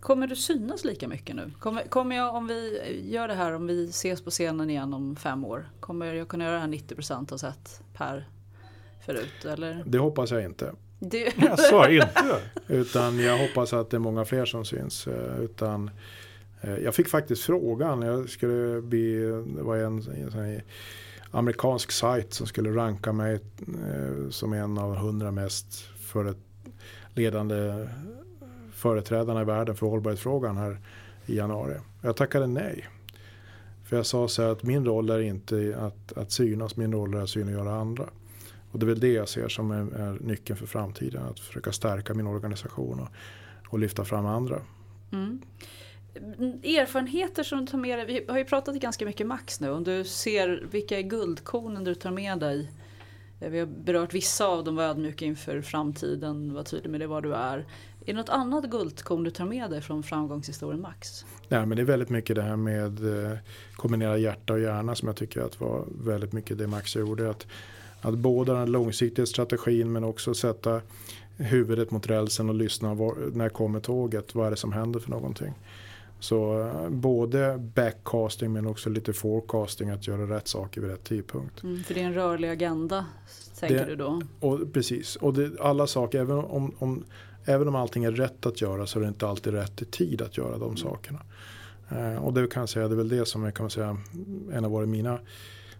[0.00, 1.50] Kommer du synas lika mycket nu?
[1.60, 5.16] Kommer, kommer jag, om vi gör det här, om vi ses på scenen igen om
[5.16, 8.28] fem år, kommer jag kunna göra det här 90% har sett Per
[9.06, 9.44] förut?
[9.44, 9.82] Eller?
[9.86, 10.72] Det hoppas jag inte.
[10.98, 12.40] Det, Jaså, inte?
[12.68, 15.06] Utan jag hoppas att det är många fler som syns.
[15.06, 15.90] eh, Utan,
[16.62, 19.16] Eh, jag fick faktiskt frågan, jag skulle bli,
[19.56, 20.64] det var en, en sån här
[21.30, 26.34] amerikansk sajt som skulle ranka mig eh, som en av hundra mest före,
[27.14, 27.88] ledande
[28.72, 30.80] företrädarna i världen för hållbarhetsfrågan här
[31.26, 31.76] i januari.
[32.02, 32.88] Jag tackade nej.
[33.84, 37.14] För jag sa så här att min roll är inte att, att synas, min roll
[37.14, 38.08] är att synliggöra andra.
[38.70, 41.22] Och det är väl det jag ser som är, är nyckeln för framtiden.
[41.22, 43.08] Att försöka stärka min organisation och,
[43.68, 44.60] och lyfta fram andra.
[45.12, 45.40] mm.
[46.14, 49.70] Erfarenheter som du tar med dig, vi har ju pratat ganska mycket Max nu.
[49.70, 52.70] Om du ser vilka är guldkornen du tar med dig?
[53.40, 57.06] Eh, vi har berört vissa av dem, var ödmjuka inför framtiden, var tydlig med det
[57.06, 57.58] var du är.
[57.58, 57.64] Är
[58.06, 61.24] det något annat guldkorn du tar med dig från framgångshistorien Max?
[61.48, 63.38] Nej, men det är väldigt mycket det här med eh,
[63.72, 67.30] kombinera hjärta och hjärna som jag tycker att var väldigt mycket det Max gjorde.
[67.30, 67.46] Att,
[68.00, 70.80] att både den långsiktiga strategin men också sätta
[71.36, 72.94] huvudet mot rälsen och lyssna.
[72.94, 74.34] Var, när kommer tåget?
[74.34, 75.54] Vad är det som händer för någonting?
[76.22, 81.62] Så eh, både backcasting men också lite forecasting att göra rätt saker vid rätt tidpunkt.
[81.62, 83.06] Mm, för det är en rörlig agenda
[83.60, 84.22] tänker du då?
[84.40, 87.04] Och, precis, och det, alla saker, även om, om,
[87.44, 90.22] även om allting är rätt att göra så är det inte alltid rätt i tid
[90.22, 90.76] att göra de mm.
[90.76, 91.22] sakerna.
[91.88, 93.96] Eh, och det kan jag säga, det är väl det som är kan man säga,
[94.52, 95.18] en av våra mina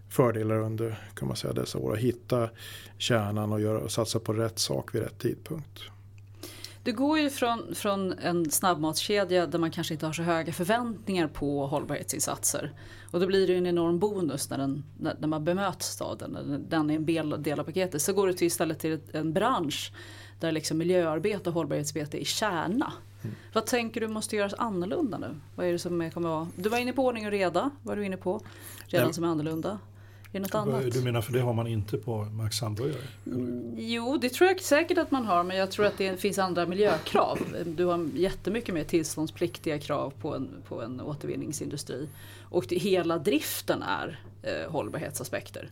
[0.09, 1.93] fördelar under kan man säga, dessa år.
[1.93, 2.49] Att hitta
[2.97, 5.92] kärnan och, göra, och satsa på rätt sak vid rätt tidpunkt.
[6.83, 11.27] Du går ju från, från en snabbmatskedja där man kanske inte har så höga förväntningar
[11.27, 12.73] på hållbarhetsinsatser.
[13.11, 16.17] Och då blir det ju en enorm bonus när, den, när, när man bemöts av
[16.17, 18.01] den, den är en del av paketet.
[18.01, 19.91] Så går du till istället till en bransch
[20.39, 22.93] där liksom miljöarbete och hållbarhetsarbete är kärna.
[23.21, 23.35] Mm.
[23.53, 25.35] Vad tänker du måste göras annorlunda nu?
[25.55, 26.47] Vad är det som kommer vara?
[26.55, 28.41] Du var inne på ordning och reda, var du inne på.
[28.85, 29.13] Redan Nej.
[29.13, 29.79] som är annorlunda.
[30.35, 30.91] Är något annat?
[30.91, 33.01] Du menar för det har man inte på Max hamburgare?
[33.25, 36.39] Mm, jo, det tror jag säkert att man har men jag tror att det finns
[36.39, 37.39] andra miljökrav.
[37.65, 42.07] Du har jättemycket mer tillståndspliktiga krav på en, på en återvinningsindustri.
[42.41, 45.69] Och det, hela driften är eh, hållbarhetsaspekter.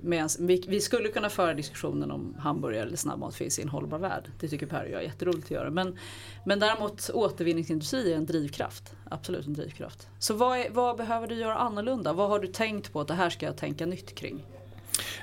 [0.00, 3.98] Medans vi, vi, skulle kunna föra diskussionen om hamburgare eller snabbmat finns i en hållbar
[3.98, 4.30] värld.
[4.40, 5.70] Det tycker Per och jag är jätteroligt att göra.
[5.70, 5.98] Men,
[6.44, 8.92] men däremot återvinningsindustri är en drivkraft.
[9.10, 10.08] Absolut en drivkraft.
[10.18, 12.12] Så vad, är, vad behöver du göra annorlunda?
[12.12, 14.44] Vad har du tänkt på att det här ska jag tänka nytt kring?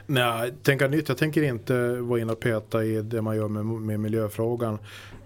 [0.06, 1.10] Nej, tänka nytt.
[1.10, 4.80] Jag tänker inte vara inne och peta i det man gör med, med miljöfrågan.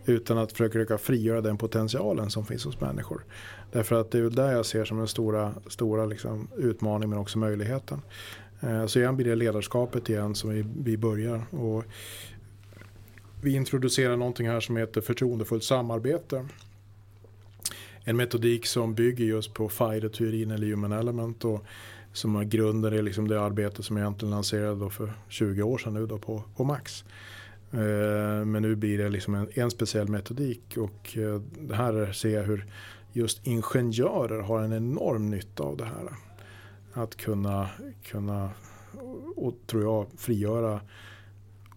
[0.06, 3.26] Utan att försöka frigöra den potentialen som finns hos människor.
[3.72, 7.20] Därför att det är väl där jag ser som den stora, stora liksom utmaningen men
[7.20, 8.02] också möjligheten.
[8.62, 11.44] Eh, så igen blir det ledarskapet igen som vi, vi börjar.
[11.52, 11.84] Och
[13.42, 16.46] vi introducerar någonting här som heter förtroendefullt samarbete.
[18.04, 21.66] En metodik som bygger just på FIDE-teorin eller Human Element och
[22.14, 25.94] som är grunden i liksom det arbete som jag egentligen lanserade för 20 år sedan
[25.94, 27.04] nu då på, på Max.
[27.72, 32.30] Eh, men nu blir det liksom en, en speciell metodik och eh, det här ser
[32.30, 32.66] jag hur
[33.14, 36.10] just ingenjörer har en enorm nytta av det här
[37.04, 37.70] att kunna,
[38.04, 38.52] kunna
[39.36, 40.82] och, tror jag, frigöra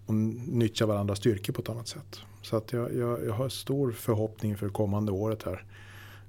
[0.07, 2.21] och nyttja varandras styrkor på ett annat sätt.
[2.43, 5.65] Så att jag, jag, jag har stor förhoppning för kommande året här.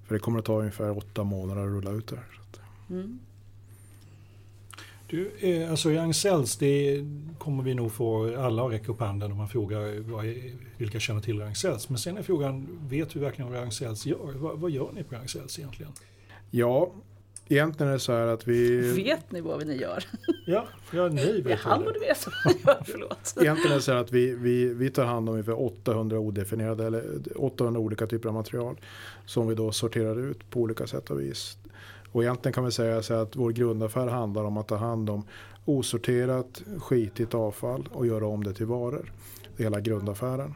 [0.06, 2.34] För det kommer att ta ungefär åtta månader att rulla ut det här.
[2.90, 3.20] Mm.
[5.08, 7.06] Du, eh, alltså Young Cells, det
[7.38, 11.00] kommer vi nog få alla att räcka upp handen om man frågar vad är, vilka
[11.00, 11.90] känner till Young Cells.
[11.90, 14.34] Men sen är frågan, vet du verkligen vad Young Cells gör?
[14.36, 15.92] Vad, vad gör ni på Young Cells egentligen?
[16.52, 16.92] Ja,
[17.48, 18.92] Egentligen är det så här att vi...
[19.04, 20.04] Vet ni vad ni gör?
[20.46, 23.34] Ja, ja ni vet Han borde veta vad ni gör, förlåt.
[23.42, 26.88] Egentligen är det så här att vi, vi, vi tar hand om ungefär 800 odefinierade
[26.88, 27.04] eller
[27.36, 28.76] 800 olika typer av material.
[29.26, 31.58] Som vi då sorterar ut på olika sätt och vis.
[32.12, 35.24] Och egentligen kan vi säga så att vår grundaffär handlar om att ta hand om
[35.66, 39.12] osorterat, skitigt avfall och göra om det till varor.
[39.58, 40.54] Det är hela grundaffären.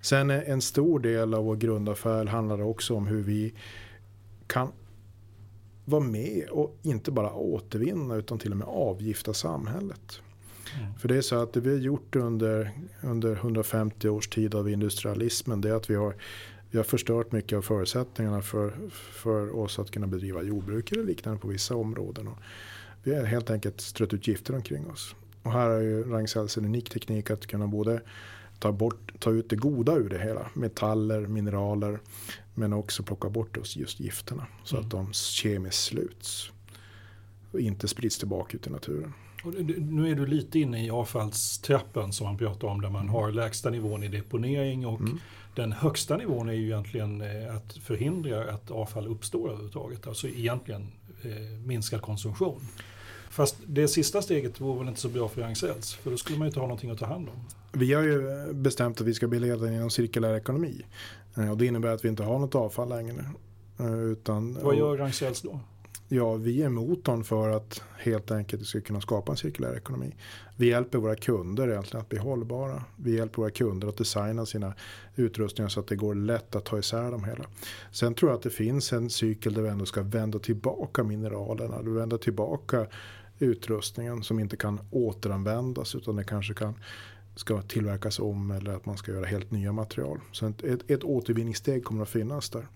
[0.00, 3.54] Sen en stor del av vår grundaffär handlar också om hur vi
[4.46, 4.68] kan
[5.88, 10.20] vara med och inte bara återvinna utan till och med avgifta samhället.
[10.78, 10.94] Mm.
[10.94, 14.70] För det är så att det vi har gjort under, under 150 års tid av
[14.70, 16.14] industrialismen det är att vi har,
[16.70, 21.40] vi har förstört mycket av förutsättningarna för, för oss att kunna bedriva jordbruk eller liknande
[21.40, 22.28] på vissa områden.
[22.28, 22.38] Och
[23.02, 25.14] vi har helt enkelt strött ut gifter omkring oss.
[25.42, 28.00] Och här har ju Ragn-Sells en unik teknik att kunna både
[28.58, 30.50] ta, bort, ta ut det goda ur det hela.
[30.54, 32.00] Metaller, mineraler.
[32.54, 34.46] Men också plocka bort just gifterna.
[34.64, 34.86] Så mm.
[34.86, 36.50] att de kemiskt sluts.
[37.52, 39.12] Och inte sprids tillbaka ut i naturen.
[39.44, 43.32] Och nu är du lite inne i avfallstrappan som man pratar om där man har
[43.32, 45.18] lägsta nivån i deponering och mm.
[45.54, 50.06] den högsta nivån är ju egentligen eh, att förhindra att avfall uppstår överhuvudtaget.
[50.06, 50.86] Alltså egentligen
[51.22, 52.60] eh, minskad konsumtion.
[53.30, 56.46] Fast det sista steget vore väl inte så bra för Ragn-Sells för då skulle man
[56.46, 57.44] ju inte ha någonting att ta hand om.
[57.72, 60.86] Vi har ju bestämt att vi ska bli ledare inom cirkulär ekonomi.
[61.36, 63.24] Eh, och det innebär att vi inte har något avfall längre.
[63.78, 65.60] Eh, utan, Vad gör Ragn-Sells då?
[66.10, 70.14] Ja, vi är motorn för att helt enkelt ska kunna skapa en cirkulär ekonomi.
[70.56, 72.84] Vi hjälper våra kunder egentligen att bli hållbara.
[72.96, 74.74] Vi hjälper våra kunder att designa sina
[75.16, 77.44] utrustningar så att det går lätt att ta isär dem hela.
[77.92, 81.82] Sen tror jag att det finns en cykel där vi ändå ska vända tillbaka mineralerna.
[81.82, 82.86] Vända tillbaka
[83.38, 86.74] utrustningen som inte kan återanvändas utan det kanske kan
[87.38, 90.20] ska tillverkas om eller att man ska göra helt nya material.
[90.32, 92.66] Så ett, ett återvinningssteg kommer att finnas där.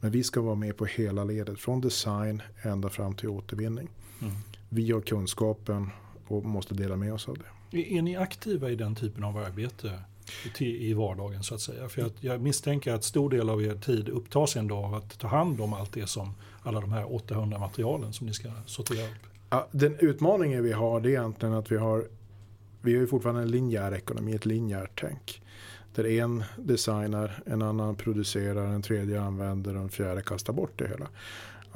[0.00, 3.88] Men vi ska vara med på hela ledet från design ända fram till återvinning.
[4.22, 4.34] Mm.
[4.68, 5.90] Vi har kunskapen
[6.26, 7.96] och måste dela med oss av det.
[7.96, 10.00] Är ni aktiva i den typen av arbete
[10.58, 11.88] i vardagen så att säga?
[11.88, 15.28] För jag, jag misstänker att stor del av er tid upptas ändå av att ta
[15.28, 19.26] hand om allt det som alla de här 800 materialen som ni ska sortera upp.
[19.50, 22.08] Ja, den utmaningen vi har det är egentligen att vi har
[22.86, 25.42] vi har ju fortfarande en linjär ekonomi, ett linjärt tänk.
[25.94, 30.88] Där en designar, en annan producerar, en tredje använder och en fjärde kastar bort det
[30.88, 31.08] hela.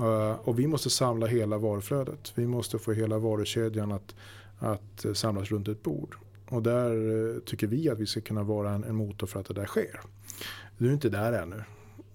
[0.00, 2.32] Uh, och vi måste samla hela varuflödet.
[2.34, 4.14] Vi måste få hela varukedjan att,
[4.58, 6.16] att samlas runt ett bord.
[6.48, 9.46] Och där uh, tycker vi att vi ska kunna vara en, en, motor för att
[9.46, 10.00] det där sker.
[10.78, 11.62] Du är inte där ännu.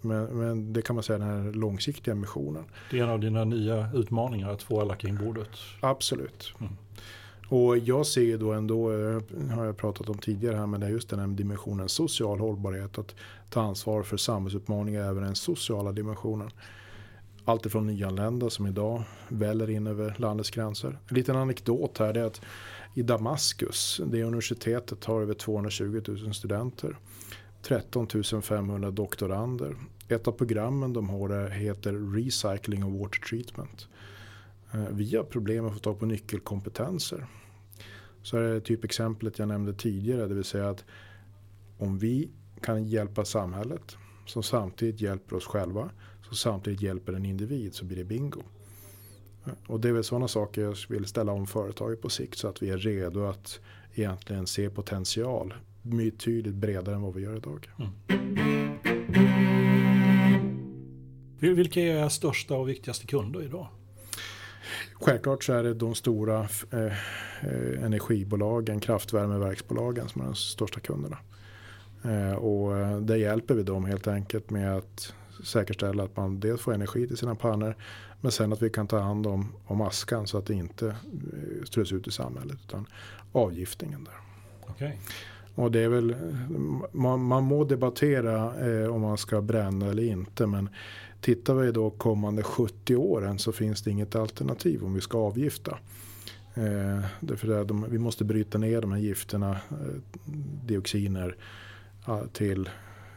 [0.02, 2.64] Men, men, det kan man säga är den här långsiktiga missionen.
[2.92, 5.50] Det är en av dina nya utmaningar att få alla kring bordet.
[5.82, 6.54] Absolut.
[6.60, 6.74] Mm.
[7.50, 9.22] Och jag ser ju då ändå, eh,
[9.56, 12.98] har jag pratat om tidigare här, men det är just den här dimensionen social hållbarhet.
[12.98, 13.16] Att
[13.50, 16.50] ta ansvar för samhällsutmaningar, även den sociala dimensionen.
[17.46, 20.98] Allt ifrån nyanlända som idag väller in över landets gränser.
[21.08, 22.42] En liten anekdot här är att
[22.94, 26.98] i Damaskus, det universitetet har över 220 000 studenter.
[27.62, 28.08] 13
[28.42, 29.76] 500 doktorander.
[30.08, 33.88] Ett av programmen de har heter Recycling of Water Treatment.
[34.74, 37.26] Eh, vi har problem att få tag på nyckelkompetenser.
[38.22, 40.86] Så är det typexemplet jag nämnde tidigare, det vill säga att
[41.78, 42.30] om vi
[42.62, 45.90] kan hjälpa samhället som samtidigt hjälper oss själva,
[46.28, 48.42] som samtidigt hjälper en individ så blir det bingo.
[49.46, 52.48] Eh, och det är väl sådana saker jag vill ställa om företaget på sikt så
[52.48, 53.60] att vi är redo att
[53.94, 57.70] egentligen se potential betydligt bredare än vad vi gör idag.
[57.80, 57.92] Mm.
[61.56, 63.68] Vilka är era största och viktigaste kunder idag?
[65.06, 66.40] Självklart så är det de stora
[66.72, 71.18] eh, eh, energibolagen, kraftvärmeverksbolagen som är de största kunderna.
[72.04, 75.14] Eh, och eh, där hjälper vi dem helt enkelt med att
[75.44, 77.76] säkerställa att man dels får energi till sina pannor
[78.22, 81.64] men sen att vi kan ta hand om, om askan så att det inte eh,
[81.64, 82.88] strös ut i samhället utan
[83.32, 84.16] avgiftningen där.
[84.74, 84.92] Okay.
[85.56, 86.16] Och det är väl,
[86.92, 90.70] man, man må debattera eh, om man ska bränna eller inte men
[91.26, 95.78] Tittar vi då kommande 70 åren så finns det inget alternativ om vi ska avgifta.
[96.54, 100.22] Eh, därför att de, vi måste bryta ner de här gifterna, eh,
[100.66, 101.36] dioxiner,
[102.34, 102.70] till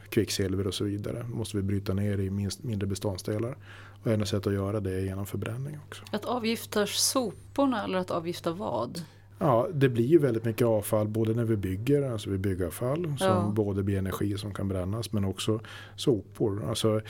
[0.08, 1.24] kvicksilver och så vidare.
[1.24, 3.56] måste vi bryta ner i minst, mindre beståndsdelar.
[4.02, 6.04] Och enda sätt att göra det är genom förbränning också.
[6.10, 9.02] Att avgifta soporna eller att avgifta vad?
[9.38, 13.26] Ja, det blir ju väldigt mycket avfall både när vi bygger, alltså vi byggavfall som
[13.26, 13.52] ja.
[13.54, 15.60] både blir energi som kan brännas men också
[15.96, 16.64] sopor.
[16.68, 17.00] Alltså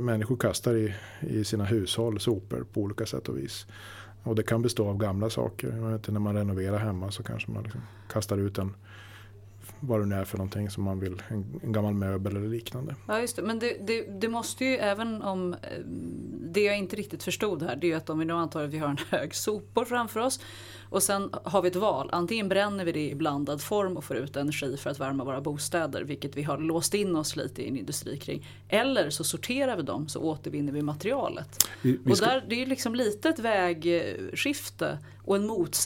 [0.00, 3.66] människor kastar i, i sina hushåll sopor på olika sätt och vis.
[4.22, 5.76] Och det kan bestå av gamla saker.
[5.76, 7.80] Jag vet inte, när man renoverar hemma så kanske man liksom
[8.12, 8.74] kastar ut en
[9.80, 12.94] vad det nu är för någonting som man vill, en, en gammal möbel eller liknande.
[13.08, 15.58] Ja just det, men det, det, det, måste ju även om eh,
[16.50, 18.70] det jag inte riktigt förstod här det är ju att om vi nu antar att
[18.70, 20.40] vi har en hög sopor framför oss
[20.90, 24.16] och sen har vi ett val, antingen bränner vi det i blandad form och får
[24.16, 27.68] ut energi för att värma våra bostäder vilket vi har låst in oss lite i
[27.68, 28.48] en industri kring.
[28.68, 31.68] Eller så sorterar vi dem så återvinner vi materialet.
[31.82, 32.26] Vi, vi ska...
[32.26, 35.85] Och där, det är ju liksom lite ett vägskifte och en motsättning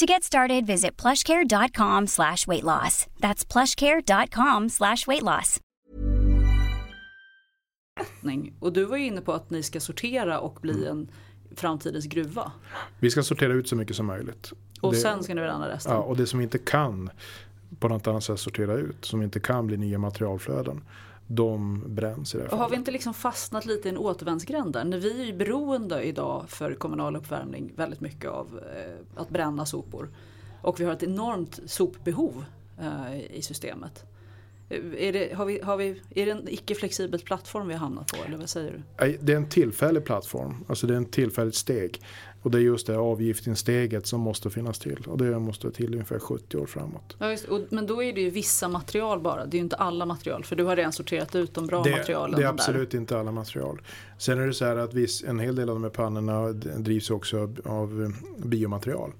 [0.00, 3.06] To get started, visit plushcare.com slash weight loss.
[3.20, 5.60] That's plushcare.com slash weight loss.
[8.60, 10.88] Och du var ju inne på att ni ska sortera och bli Mm.
[10.88, 11.08] en
[11.56, 12.52] framtidens gruva.
[12.98, 14.52] Vi ska sortera ut så mycket som möjligt.
[14.80, 15.92] Och Det- sen ska ni bränna resten.
[15.92, 17.10] Ja, och det som inte kan
[17.78, 20.80] på något annat sätt sortera ut, som inte kan bli nya materialflöden,
[21.30, 22.78] de bränns i det här Och har vi fallet.
[22.78, 24.84] inte liksom fastnat lite i en återvändsgränd där?
[24.84, 29.66] När vi är ju beroende idag för kommunal uppvärmning väldigt mycket av eh, att bränna
[29.66, 30.08] sopor.
[30.62, 32.44] Och vi har ett enormt sopbehov
[32.80, 34.04] eh, i systemet.
[34.68, 38.06] Eh, Är det, har vi, har vi, är det en icke-flexibel plattform vi har hamnat
[38.12, 39.16] på eller vad säger du?
[39.20, 42.02] Det är en tillfällig plattform, alltså det är en tillfälligt steg.
[42.42, 45.04] Och det är just det avgiftssteget som måste finnas till.
[45.06, 47.16] Och det måste till ungefär 70 år framåt.
[47.18, 49.76] Ja, just, och, men då är det ju vissa material bara, det är ju inte
[49.76, 52.30] alla material för du har redan sorterat ut de bra det, materialen.
[52.30, 52.50] det är där.
[52.52, 53.80] absolut inte alla material.
[54.18, 57.10] Sen är det så här att viss, en hel del av de här pannorna drivs
[57.10, 59.12] också av, av biomaterial.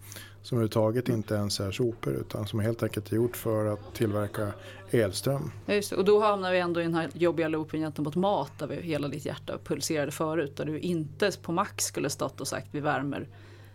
[0.49, 4.53] Som överhuvudtaget inte ens är sopor utan som helt enkelt är gjort för att tillverka
[4.91, 5.51] elström.
[5.67, 5.97] Ja, just det.
[5.97, 9.09] Och då hamnar vi ändå i den här jobbiga loopen gentemot mat där vi, hela
[9.09, 10.57] ditt hjärta pulserade förut.
[10.57, 13.29] Där du inte på max skulle stått och sagt vi värmer,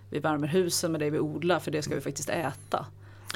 [0.10, 2.86] vi värmer husen med det vi odlar för det ska vi faktiskt äta.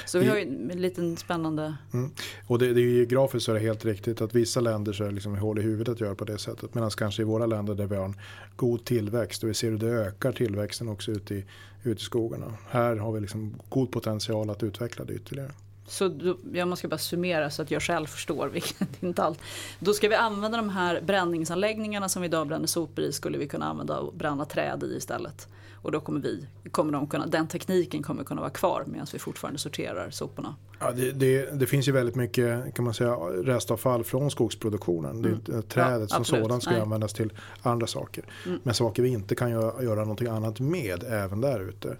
[0.05, 1.75] Så vi har ju en liten spännande...
[1.93, 2.11] Mm.
[2.47, 5.03] Och det, det är ju geografiskt så är det helt riktigt att vissa länder så
[5.03, 6.75] är det liksom hål i huvudet att göra på det sättet.
[6.75, 8.15] Medan kanske i våra länder där vi har en
[8.55, 11.45] god tillväxt och vi ser hur det ökar tillväxten också ute i,
[11.83, 12.53] ute i skogarna.
[12.69, 15.51] Här har vi liksom god potential att utveckla det ytterligare.
[15.87, 19.39] Så då, ja, man ska bara summera så att jag själv förstår, vilket inte allt.
[19.79, 23.47] Då ska vi använda de här bränningsanläggningarna som vi idag bränner sopor i, skulle vi
[23.47, 25.47] kunna använda och bränna träd i istället.
[25.81, 29.19] Och då kommer vi, kommer de kunna, den tekniken kommer kunna vara kvar medan vi
[29.19, 30.55] fortfarande sorterar soporna.
[30.79, 35.21] Ja, det, det, det finns ju väldigt mycket kan man säga, restavfall från skogsproduktionen.
[35.21, 36.01] Det är inte- Trädet Mm.
[36.09, 36.81] Ja, som sådant ska Nej.
[36.81, 38.23] användas till andra saker.
[38.45, 38.59] Mm.
[38.63, 41.97] Men saker vi inte kan göra, göra någonting annat med även där ute.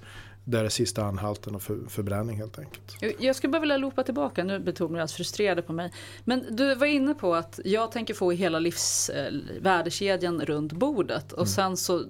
[0.50, 3.18] Där är sista anhalten och för, förbränning helt enkelt.
[3.20, 5.92] Jag skulle bara vilja loopa tillbaka, nu blir Torbjörn alldeles frustrerad på mig.
[6.24, 9.34] Men du var inne på att jag tänker få hela livs, eh,
[10.46, 12.04] runt bordet och sen så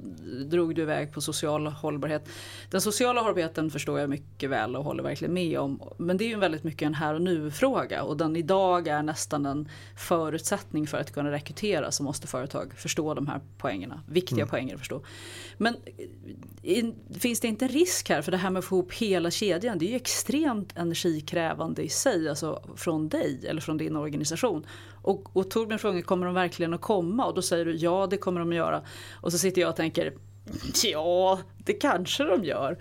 [0.45, 2.29] drog du iväg på social hållbarhet.
[2.69, 5.81] Den sociala hållbarheten förstår jag mycket väl och håller verkligen med om.
[5.97, 9.03] Men det är ju väldigt mycket en här och nu fråga och den idag är
[9.03, 14.03] nästan en förutsättning för att kunna rekrytera så måste företag förstå de här poängerna.
[14.07, 15.01] Viktiga poänger att förstå.
[15.57, 18.75] Men eh, in, finns det inte en risk här för det här med att få
[18.75, 19.78] ihop hela kedjan?
[19.78, 24.65] Det är ju extremt energikrävande i sig, alltså från dig eller från din organisation.
[25.01, 27.25] Och, och Torbjörn frågar, kommer de verkligen att komma?
[27.25, 28.82] Och då säger du, ja det kommer de att göra.
[29.13, 30.13] Och så sitter jag och tänker,
[30.84, 32.78] ja det kanske de gör.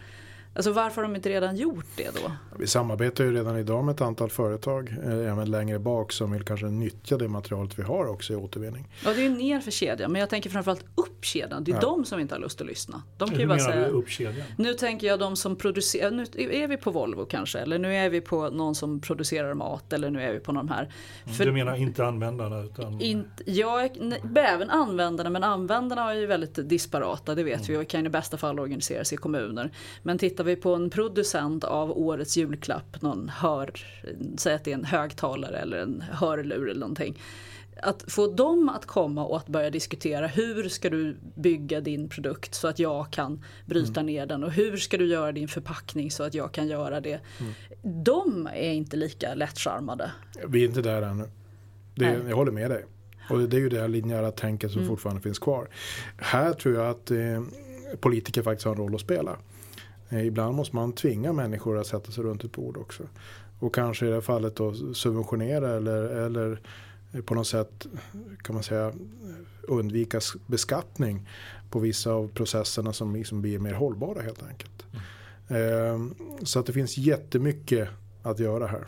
[0.56, 2.32] Alltså varför har de inte redan gjort det då?
[2.58, 6.42] Vi samarbetar ju redan idag med ett antal företag eh, även längre bak som vill
[6.42, 8.88] kanske nyttja det materialet vi har också i återvinning.
[9.04, 11.64] Ja det är ju ner för kedjan, men jag tänker framförallt upp kedjan.
[11.64, 11.80] Det är Ja.
[11.80, 13.02] de som inte har lust att lyssna.
[13.18, 14.46] De kan ju Hur bara menar säga, du upp kedjan?
[14.56, 18.10] Nu tänker jag de som producerar, nu är vi på Volvo kanske eller nu är
[18.10, 20.92] vi på någon som producerar mat eller nu är vi på någon här.
[21.38, 26.68] För Du menar inte användarna utan inte, nej, även användarna men användarna är ju väldigt
[26.68, 29.70] disparata det vet vi och kan i bästa fall organiseras i kommuner.
[30.02, 33.70] Men tittar vi på en producent av årets julklapp, någon hör,
[34.36, 37.18] säg att det är en högtalare eller en hörlur eller någonting.
[37.82, 42.54] Att få dem att komma och att börja diskutera hur ska du bygga din produkt
[42.54, 46.22] så att jag kan bryta ner den och hur ska du göra din förpackning så
[46.22, 47.20] att jag kan göra det.
[47.82, 50.12] De är inte lika lättcharmade.
[50.48, 51.24] Vi är inte där ännu.
[51.94, 52.28] Det, Nej.
[52.28, 52.84] jag håller med dig.
[53.30, 55.68] Och det är ju det här linjära tänket som fortfarande finns kvar.
[56.16, 57.42] Här tror jag att eh,
[58.00, 59.36] politiker faktiskt har en roll att spela.
[60.08, 63.02] Eh, ibland måste man tvinga människor att sätta sig runt ett bord också.
[63.58, 66.60] Och kanske i det här fallet då subventionera eller, eller
[67.24, 67.86] på något sätt
[68.42, 68.92] kan man säga
[69.62, 71.28] undvika beskattning
[71.70, 74.84] på vissa av processerna som liksom blir mer hållbara helt enkelt.
[75.48, 77.88] Eh, så att det finns jättemycket
[78.22, 78.86] att göra här.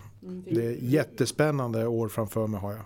[0.51, 2.85] Det är jättespännande år framför mig har jag.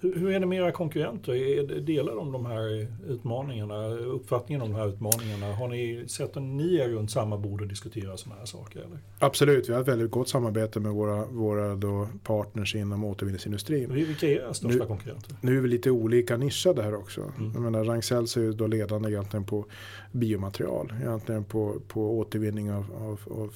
[0.00, 1.32] Hur, hur är det med era konkurrenter?
[1.34, 5.54] Är- Delar de de här utmaningarna, uppfattningen om de här utmaningarna?
[5.54, 8.80] Har ni sett att ni är runt samma bord och diskuterar sådana här saker?
[8.80, 8.98] Eller?
[9.18, 13.92] Absolut, vi har ett väldigt gott samarbete med våra, våra då partners inom återvinningsindustrin.
[13.94, 15.36] Vilka är era största Nu- konkurrenter?
[15.40, 17.20] Nu är vi lite olika nischade här också.
[17.38, 17.52] Mm.
[17.52, 19.66] Jag menar, Ragn-Sells är ju då ledande egentligen på
[20.12, 20.92] biomaterial.
[21.02, 23.54] Egentligen på, på återvinning av, av, av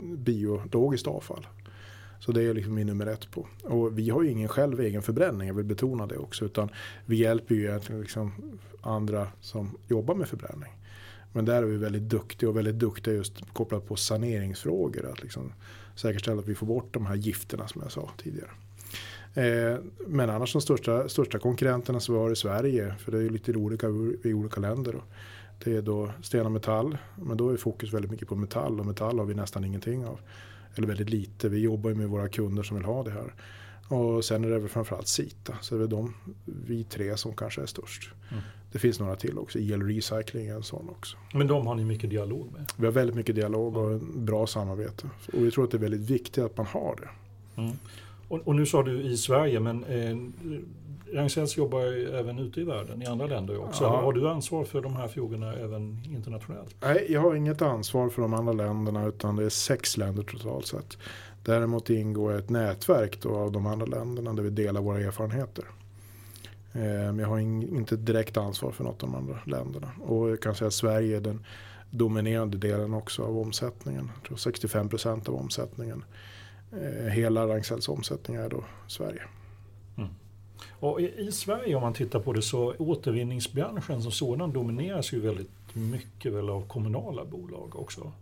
[0.00, 1.46] biologiskt avfall.
[2.24, 3.46] Så det är liksom min nummer ett på.
[3.62, 6.44] Och vi har ju ingen själv egen förbränning, jag vill betona det också.
[6.44, 6.68] Utan
[7.06, 8.32] vi hjälper ju egentligen liksom
[8.80, 10.72] andra som jobbar med förbränning.
[11.32, 15.10] Men där är vi väldigt duktiga och väldigt duktiga just kopplat på saneringsfrågor.
[15.12, 15.52] Att liksom
[15.94, 18.50] säkerställa att vi får bort de här gifterna som jag sa tidigare.
[19.34, 23.22] Eh, men annars de största, största konkurrenterna som vi har i Sverige, för det är
[23.22, 23.86] ju lite olika
[24.24, 24.92] i olika länder.
[24.92, 25.02] Då.
[25.64, 28.86] Det är då sten och metall, men då är fokus väldigt mycket på metall och
[28.86, 30.20] metall har vi nästan ingenting av.
[30.76, 33.34] Eller väldigt lite, vi jobbar ju med våra kunder som vill ha det här.
[33.88, 35.54] Och sen är det väl framförallt Sita.
[35.60, 36.14] Så det är väl de,
[36.44, 38.10] vi tre som kanske är störst.
[38.30, 38.42] Mm.
[38.72, 39.58] Det finns några till också.
[39.58, 41.16] El Recycling är en sån också.
[41.34, 42.72] Men de har ni mycket dialog med?
[42.76, 45.10] Vi har väldigt mycket dialog och bra samarbete.
[45.32, 47.08] Och vi tror att det är väldigt viktigt att man har det.
[47.62, 47.76] Mm.
[48.28, 50.16] Och, och, nu sa du i Sverige, men eh,
[51.14, 53.84] Ragn-Sells jobbar ju även ute i världen, i andra länder också.
[53.84, 54.00] Ja.
[54.00, 56.74] Har du ansvar för de här frågorna även internationellt?
[56.80, 60.66] Nej, jag har inget ansvar för de andra länderna utan det är sex länder totalt
[60.66, 60.98] sett.
[61.44, 65.64] Däremot ingår ett nätverk då av de andra länderna där vi delar våra erfarenheter.
[66.72, 69.88] Eh, men jag har inte direkt ansvar för något av de andra länderna.
[70.06, 71.44] Och jag kan säga att Sverige är den
[71.90, 74.10] dominerande delen också av omsättningen.
[74.14, 76.04] Jag tror 65 procent av omsättningen.
[76.72, 79.22] Eh, hela Ragn-Sells omsättning är då Sverige.
[80.80, 85.50] Och i, Sverige om man tittar på det så återvinningsbranschen som sådan domineras ju väldigt
[85.72, 88.12] mycket väl av kommunala bolag också.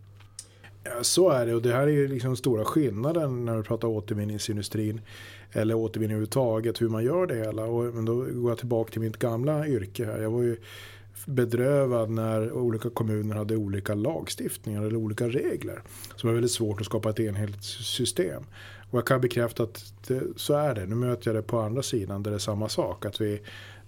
[0.83, 3.87] Ja, så är det och det här är ju liksom stora skillnaden när vi pratar
[3.87, 5.01] återvinningsindustrin
[5.51, 7.65] eller återvinning överhuvudtaget, hur man gör det hela.
[7.65, 10.21] Och, men då går jag tillbaka till mitt gamla yrke här.
[10.21, 10.57] Jag var ju
[11.25, 15.81] bedrövad när olika kommuner hade olika lagstiftningar eller olika regler.
[16.15, 18.43] Så det var väldigt svårt att skapa ett enhetligt system.
[18.93, 20.85] Och jag kan bekräfta att det, så är det.
[20.85, 23.05] Nu möter jag det på andra sidan där det är samma sak.
[23.05, 23.41] Att vi,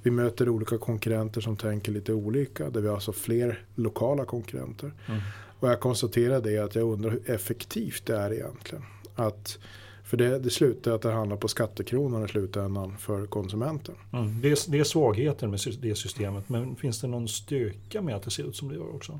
[0.03, 2.69] vi möter olika konkurrenter som tänker lite olika.
[2.69, 4.91] Där vi har alltså fler lokala konkurrenter.
[5.05, 5.21] Mm.
[5.59, 8.83] Och jag konstaterade det att jag undrar hur effektivt det är egentligen.
[9.15, 9.59] Att,
[10.03, 13.95] för det, det slutar att det handlar på skattekronan i slutändan för konsumenten.
[14.13, 14.41] Mm.
[14.41, 16.49] Det, är, det är svagheten med det systemet.
[16.49, 19.19] Men finns det någon styrka med att det ser ut som det gör också?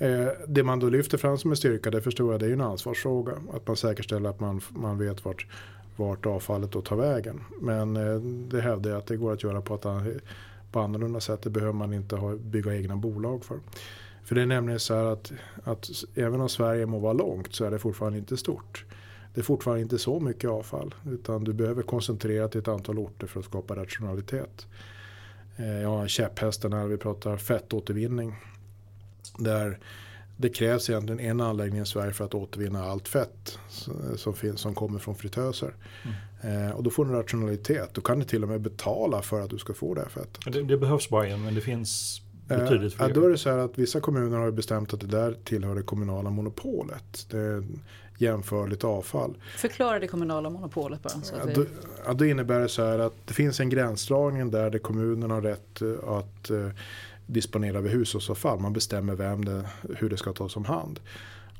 [0.00, 2.54] Eh, det man då lyfter fram som en styrka, det förstår jag, det är ju
[2.54, 3.32] en ansvarsfråga.
[3.52, 5.46] Att man säkerställer att man, man vet vart,
[5.96, 7.40] vart avfallet då tar vägen.
[7.60, 8.20] Men eh,
[8.50, 10.22] det hävdar jag att det går att göra på ett
[10.72, 11.42] på annorlunda sätt.
[11.42, 13.58] Det behöver man inte ha, bygga egna bolag för.
[14.24, 15.32] För det är nämligen så här att,
[15.64, 18.84] att även om Sverige må vara långt så är det fortfarande inte stort.
[19.34, 23.26] Det är fortfarande inte så mycket avfall utan du behöver koncentrera till ett antal orter
[23.26, 24.66] för att skapa rationalitet.
[25.56, 28.36] Eh, jag har käpphästen när vi pratar fettåtervinning.
[29.40, 29.78] Där
[30.36, 33.58] det krävs egentligen en anläggning i Sverige för att återvinna allt fett
[34.16, 35.74] som, finns, som kommer från fritöser.
[36.02, 36.68] Mm.
[36.68, 37.90] Eh, och då får du rationalitet.
[37.92, 40.52] Då kan du till och med betala för att du ska få det här fettet.
[40.52, 42.22] Det, det behövs bara en men det finns
[42.58, 43.08] betydligt fler.
[43.08, 45.74] Eh, då är det så här att vissa kommuner har bestämt att det där tillhör
[45.74, 47.26] det kommunala monopolet.
[47.30, 47.64] Det är
[48.18, 49.36] jämförligt avfall.
[49.56, 51.22] Förklara det kommunala monopolet bara.
[51.22, 51.64] Så att ja, då,
[52.06, 55.40] ja, då innebär det så här att det finns en gränsdragning där det kommunen har
[55.40, 56.68] rätt eh, att eh,
[57.32, 58.60] disponera över hushållsavfall.
[58.60, 59.64] Man bestämmer vem det,
[59.98, 61.00] hur det ska tas om hand.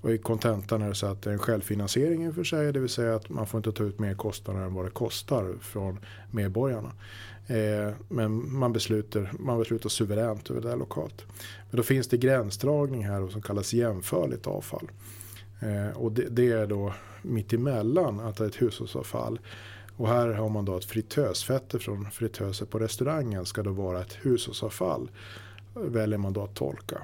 [0.00, 2.72] Och i kontentan är det så att det är en självfinansiering i och för sig.
[2.72, 5.54] Det vill säga att man får inte ta ut mer kostnader än vad det kostar
[5.60, 5.98] från
[6.30, 6.92] medborgarna.
[7.46, 11.24] Eh, men man beslutar, man beslutar suveränt över det lokalt.
[11.70, 14.90] Men då finns det gränsdragning här som kallas jämförligt avfall.
[15.60, 19.40] Eh, och det, det, är då mitt emellan att det är ett hushållsavfall.
[19.96, 24.18] Och här har man då att fritösfetter från fritöser på restaurangen ska då vara ett
[24.22, 25.10] hushållsavfall.
[25.74, 26.98] Väljer man då att tolka.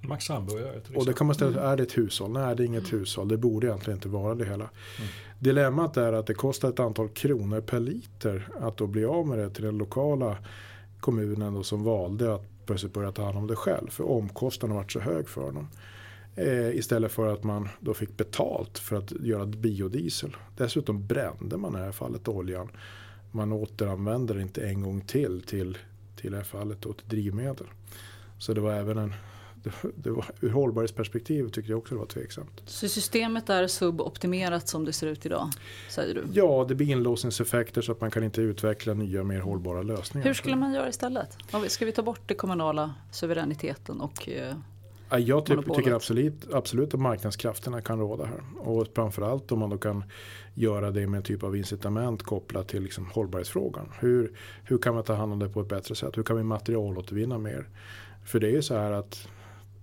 [0.00, 2.30] Max hamburgare Och det kan man ställa, är det ett hushåll?
[2.30, 3.00] Nej det är inget mm.
[3.00, 3.28] hushåll.
[3.28, 4.54] Det borde egentligen inte vara det hela.
[4.64, 5.10] Mm.
[5.38, 9.38] Dilemmat är att det kostar ett antal kronor per liter att då bli av med
[9.38, 10.36] det till den lokala
[11.00, 13.88] kommunen då som valde att plötsligt börja ta hand om det själv.
[13.90, 15.68] För omkostnaden har varit så hög för dem.
[16.36, 20.36] Eh, istället för att man då fick betalt för att göra biodiesel.
[20.56, 22.68] Dessutom brände man i det här fallet oljan.
[23.30, 25.78] Man återanvänder det inte en gång till till,
[26.16, 27.66] till det här fallet till drivmedel.
[28.38, 29.14] Så det var även en
[29.62, 32.62] det, det var, ur hållbarhetsperspektiv tyckte jag också det var tveksamt.
[32.66, 35.50] Så systemet är suboptimerat som det ser ut idag?
[35.88, 36.24] Säger du?
[36.32, 40.26] Ja, det blir inlåsningseffekter så att man kan inte utveckla nya mer hållbara lösningar.
[40.26, 41.38] Hur skulle man göra istället?
[41.68, 44.54] Ska vi ta bort den kommunala suveräniteten och eh,
[45.10, 48.40] jag typ, tycker absolut, absolut att marknadskrafterna kan råda här.
[48.58, 50.04] Och framförallt om man då kan
[50.54, 53.92] göra det med en typ av incitament kopplat till liksom hållbarhetsfrågan.
[54.00, 54.32] Hur,
[54.64, 56.18] hur kan man ta hand om det på ett bättre sätt?
[56.18, 57.68] Hur kan vi materialåtervinna mer?
[58.24, 59.28] För det är ju så här att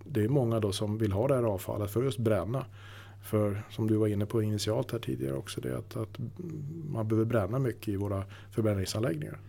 [0.04, 2.66] det är många då som vill ha det här avfallet för att just bränna.
[3.24, 6.20] För som du var inne på initialt här tidigare också det att, att
[6.90, 9.40] man behöver bränna mycket i våra förbränningsanläggningar.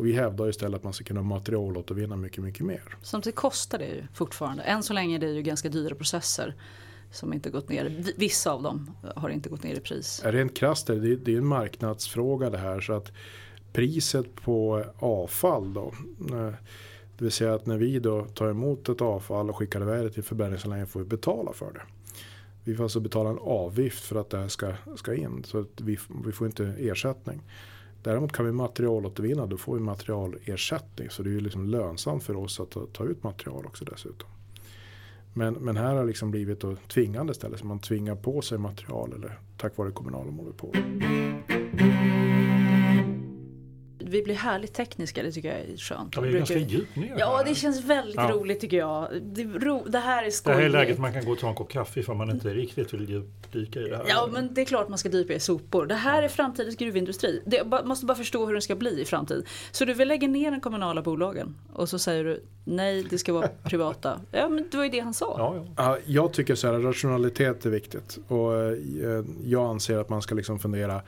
[0.00, 2.96] Och vi hävdar istället att man ska kunna materialåtervinna mycket, mycket mer.
[3.02, 4.62] Samtidigt kostar det ju fortfarande.
[4.62, 6.54] Än så länge är det ju ganska dyra processer
[7.10, 8.04] som inte gått ner.
[8.16, 10.22] Vissa av dem har inte gått ner i pris.
[10.24, 12.80] Rent krasst det, det är en marknadsfråga det här.
[12.80, 13.12] så att
[13.72, 15.94] Priset på avfall då.
[16.30, 16.54] Eh,
[17.18, 20.10] det vill säga att när vi då tar emot ett avfall och skickar iväg det
[20.10, 21.82] till förbränningsanläggningen får vi betala för det.
[22.64, 25.44] Vi får alltså betala en avgift för att det här ska, ska in.
[25.44, 27.42] Så att vi, vi får inte ersättning.
[28.02, 31.10] Däremot kan vi materialåtervinna, då får vi materialersättning.
[31.10, 34.28] Så det är ju liksom lönsamt för oss att ta, ta ut material också dessutom.
[35.32, 37.60] Men, men här har det liksom blivit då tvingande istället.
[37.60, 40.76] Så man tvingar på sig material eller tack vare kommunala monopol
[44.10, 46.16] vi blir härligt tekniska, det tycker jag är skönt.
[46.16, 47.44] Ja, vi är Brukar- ganska djupt ner Ja, här.
[47.44, 48.30] det känns väldigt Ja.
[48.32, 49.08] roligt tycker jag.
[49.22, 50.58] Det, ro, det här är Det skojigt.
[50.58, 52.94] här är läget man kan gå och ta en kopp kaffe ifall man inte riktigt
[52.94, 54.04] vill djupdyka i det här.
[54.08, 55.86] Ja men det är klart man ska dyka i sopor.
[55.86, 57.42] Det här är framtidens gruvindustri.
[57.46, 59.44] Det, måste bara förstå hur den ska bli i framtiden.
[59.70, 63.32] Så du vill lägga ner de kommunala bolagen och så säger du nej det ska
[63.32, 64.20] vara privata.
[64.30, 65.34] Ja men det var ju det han sa.
[65.38, 65.66] Ja, ja.
[65.76, 68.18] Ja, jag tycker så här, rationalitet är viktigt.
[68.28, 68.74] Och eh,
[69.44, 71.02] jag anser att man ska liksom fundera,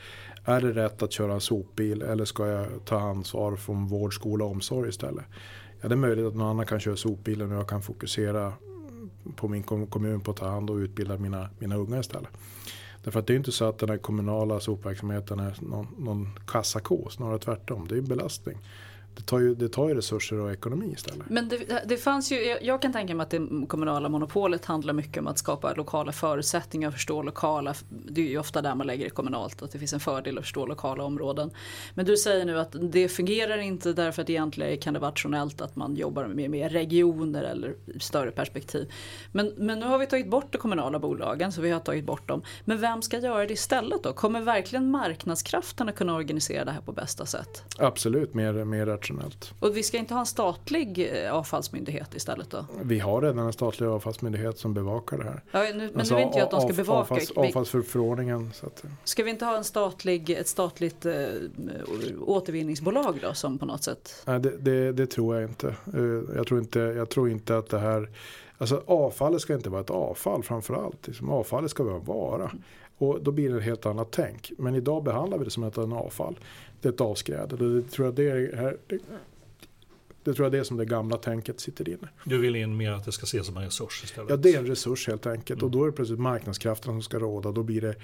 [0.45, 4.45] är det rätt att köra en sopbil eller ska jag ta ansvar från vård, skola
[4.45, 5.25] och omsorg istället?
[5.81, 8.53] Ja, det är möjligt att någon annan kan köra sopbilen och jag kan fokusera
[9.37, 12.31] på min kommun på att ta hand och utbilda mina, mina unga istället.
[13.05, 17.11] Därför att det är inte så att den här kommunala sopverksamheten är någon, någon kassako,
[17.11, 17.89] snarare tvärtom.
[17.89, 18.59] Det är en belastning.
[19.15, 21.31] Det tar ju, det tar ju resurser och ekonomi istället.
[21.31, 25.19] Men det, det fanns ju, jag, kan tänka mig att det kommunala monopolet handlar mycket
[25.19, 29.11] om att skapa lokala förutsättningar, förstå lokala, det är ju ofta där man lägger det
[29.11, 31.51] kommunalt, att det finns en fördel att förstå lokala områden.
[31.95, 35.61] Men du säger nu att det fungerar inte därför att egentligen kan det vara rationellt
[35.61, 38.93] att man jobbar med mer regioner eller större perspektiv.
[39.33, 42.29] Men, men nu har vi tagit bort de kommunala bolagen, så vi har tagit bort
[42.29, 42.43] dem.
[42.65, 44.13] Men vem ska göra det istället då?
[44.13, 47.65] Kommer verkligen marknadskrafterna kunna organisera det här på bästa sätt?
[47.79, 49.55] Absolut, mer, mer rationellt.
[49.61, 52.67] Och vi ska inte ha en statlig eh, avfallsmyndighet istället då?
[52.83, 55.43] Vi har redan en statlig avfallsmyndighet som bevakar det här.
[55.51, 57.01] Ja, nu, men Alltså, nu vill inte jag att de ska bevaka.
[57.01, 58.51] Avfalls, avfallsförordningen.
[58.55, 61.15] Så att, Ska vi inte ha en statlig, ett statligt eh,
[62.21, 64.23] återvinningsbolag då som på något sätt?
[64.27, 65.69] nej, det, det, det tror jag inte.
[65.69, 66.79] Eh, Jag tror inte.
[66.79, 68.11] Jag tror inte att det här...
[68.59, 71.07] Alltså avfallet ska inte vara ett avfall framförallt.
[71.07, 72.51] Liksom, avfallet ska vara en vara.
[72.99, 74.53] Och då blir det ett helt annat tänk.
[74.59, 76.39] Men idag behandlar vi det som ett avfall.
[76.83, 77.57] Det är ett avskräde.
[77.57, 78.77] Det, det tror jag det är här.
[78.87, 78.99] Det,
[80.25, 82.09] det tror jag det är som det gamla tänket sitter inne.
[82.25, 84.31] Du vill in mer att det ska ses som en resurs istället?
[84.31, 85.63] Ja, det är en resurs helt enkelt.
[85.63, 87.53] Och då är det plötsligt marknadskrafterna som ska råda.
[87.53, 87.95] Då blir det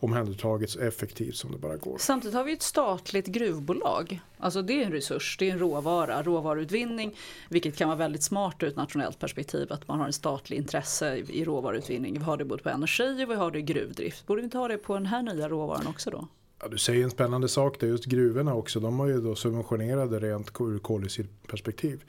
[0.00, 1.96] omhändertaget så effektivt som det bara går.
[1.98, 4.20] Samtidigt har vi ett statligt gruvbolag.
[4.38, 7.16] Alltså det är en resurs, det är en råvara, råvaruutvinning.
[7.48, 11.16] Vilket kan vara väldigt smart ur ett nationellt perspektiv att man har en statlig intresse
[11.16, 12.12] i råvaruutvinning.
[12.12, 14.26] Vi har det både på energi och vi har det i gruvdrift.
[14.26, 16.28] Borde vi inte ha det på den här nya råvaran också då?
[16.60, 17.76] Ja, du säger en spännande sak.
[17.80, 18.80] Det är just gruvorna också.
[18.80, 22.04] De har ju då subventionerade rent ur koldioxidperspektiv.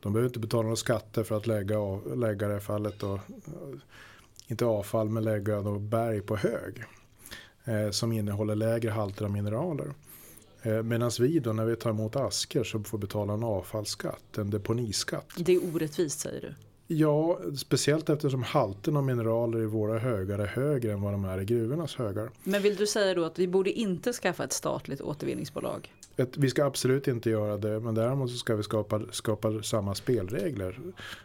[0.00, 3.18] De behöver inte betala några skatter för att lägga, av, lägga det fallet och,
[4.46, 6.84] inte avfall men lägga då berg på hög.
[7.64, 9.94] Eh, som innehåller lägre halter av mineraler.
[10.62, 14.50] Eh, Medan vi då när vi tar emot asker så får betala en avfallsskatt, en
[14.50, 15.26] deponiskatt.
[15.36, 16.54] Det är orättvist säger du.
[16.94, 21.40] Ja, speciellt eftersom halten av mineraler i våra högar är högre än vad de är
[21.40, 22.30] i gruvornas högar.
[22.42, 25.92] Men vill du säga då att vi borde inte skaffa ett statligt återvinningsbolag?
[26.16, 29.94] Ett, vi ska absolut inte göra det men däremot så ska vi skapa, skapa samma
[29.94, 30.80] spelregler.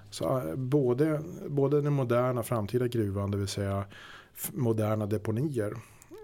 [0.10, 3.86] Så, eh, både, både den moderna framtida gruvan, det vill säga
[4.52, 5.78] moderna deponier,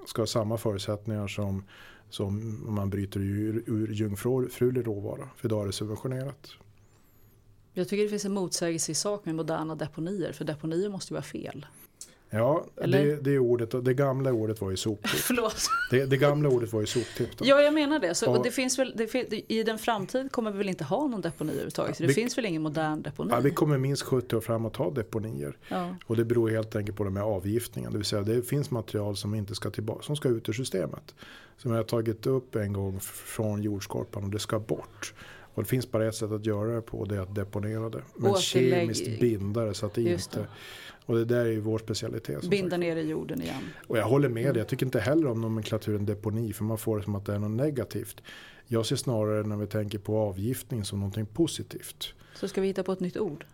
[0.07, 1.63] ska ha samma förutsättningar som,
[2.09, 5.29] som om man bryter ur, ur jungfrulig råvara.
[5.35, 6.57] För idag är det subventionerat.
[7.73, 11.15] Jag tycker det finns en motsägelse i sak med moderna deponier, för deponier måste ju
[11.15, 11.65] vara fel.
[12.29, 15.09] Ja, det, det, ordet, det gamla ordet var ju soptipp.
[15.19, 15.55] Förlåt.
[15.91, 17.29] Det, det gamla ordet var ju soptipp.
[17.41, 18.15] Ja, jag menar det.
[18.15, 21.21] Så, och det finns väl, det, I den framtid kommer vi väl inte ha någon
[21.21, 21.97] deponi överhuvudtaget?
[21.97, 23.29] Så det Vi- finns väl ingen modern deponi?
[23.33, 25.57] Ja, vi kommer minst 70 år framåt ha deponier.
[25.67, 25.95] Ja.
[26.05, 27.91] Och det beror helt enkelt på det med avgiftningen.
[27.91, 31.15] Det vill säga det finns material som inte ska tillbaka, som ska ut ur systemet.
[31.57, 35.13] Som jag har tagit upp en gång från jordskorpan och det ska bort.
[35.53, 38.01] Och det finns bara ett sätt att göra det på det är att deponera det.
[38.15, 40.39] Men Återlägg- kemiskt binda det så att det Just inte...
[40.39, 40.47] det.
[41.05, 42.41] Och det där är ju vår specialitet.
[42.49, 42.79] Binda sagt.
[42.79, 43.63] ner i jorden igen.
[43.87, 46.97] Och jag håller med dig, jag tycker inte heller om nomenklaturen deponi för man får
[46.97, 48.21] det som att det är något negativt.
[48.67, 52.13] Jag ser snarare när vi tänker på avgiftning som någonting positivt.
[52.35, 53.45] Så ska vi hitta på ett nytt ord?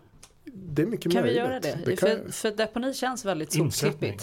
[0.45, 1.37] Det är mycket Kan vi möjligt.
[1.37, 1.79] göra det?
[1.85, 4.17] det kan, för, för deponi känns väldigt Insättning.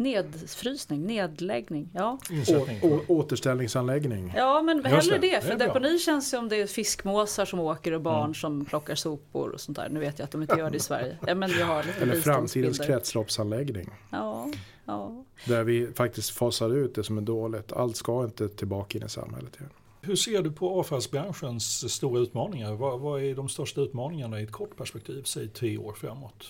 [0.00, 1.88] Nedfrysning, nedläggning.
[1.94, 2.18] Ja.
[2.48, 4.32] Å, å, återställningsanläggning.
[4.36, 5.34] ja, men Just hellre det, det.
[5.36, 5.66] det För bra.
[5.66, 8.34] deponi känns som det är fiskmåsar som åker och barn Mm.
[8.34, 9.88] som plockar sopor och sånt där.
[9.88, 11.16] Nu vet jag att de inte gör det i Sverige.
[11.26, 13.90] Ja, men vi har lite Eller framtidens kretsloppsanläggning.
[14.10, 14.48] Ja,
[14.84, 15.24] ja.
[15.46, 17.72] Där vi faktiskt fasar ut det som är dåligt.
[17.72, 19.70] Allt ska inte tillbaka in i samhället igen.
[20.02, 22.72] Hur ser du på avfallsbranschens stora utmaningar?
[22.72, 26.46] Vad, vad är de största utmaningarna i ett kort perspektiv, säg tre år framåt?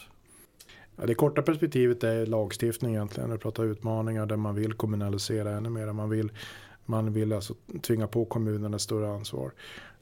[1.00, 3.28] Ja, det korta perspektivet är lagstiftning egentligen.
[3.28, 5.92] När vi pratar utmaningar där man vill kommunalisera ännu mer.
[5.92, 6.32] Man vill,
[6.86, 9.52] man vill alltså tvinga på kommunerna ett större ansvar.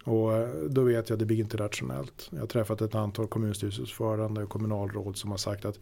[0.04, 2.28] Och eh, då vet jag att det blir inte rationellt.
[2.30, 5.78] Jag har träffat ett antal kommunstyrelseordförande och kommunalråd som har sagt att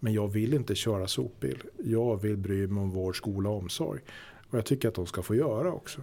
[0.00, 1.62] men jag vill inte köra sopbil.
[1.84, 4.00] Jag vill bry mig om vård, skola och omsorg.
[4.50, 6.00] Och jag tycker att de ska få göra också.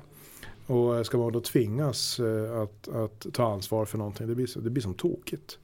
[0.66, 4.62] Och eh, ska man då tvingas eh, att, att ta ansvar för någonting, det blir,
[4.62, 5.60] det blir som tokigt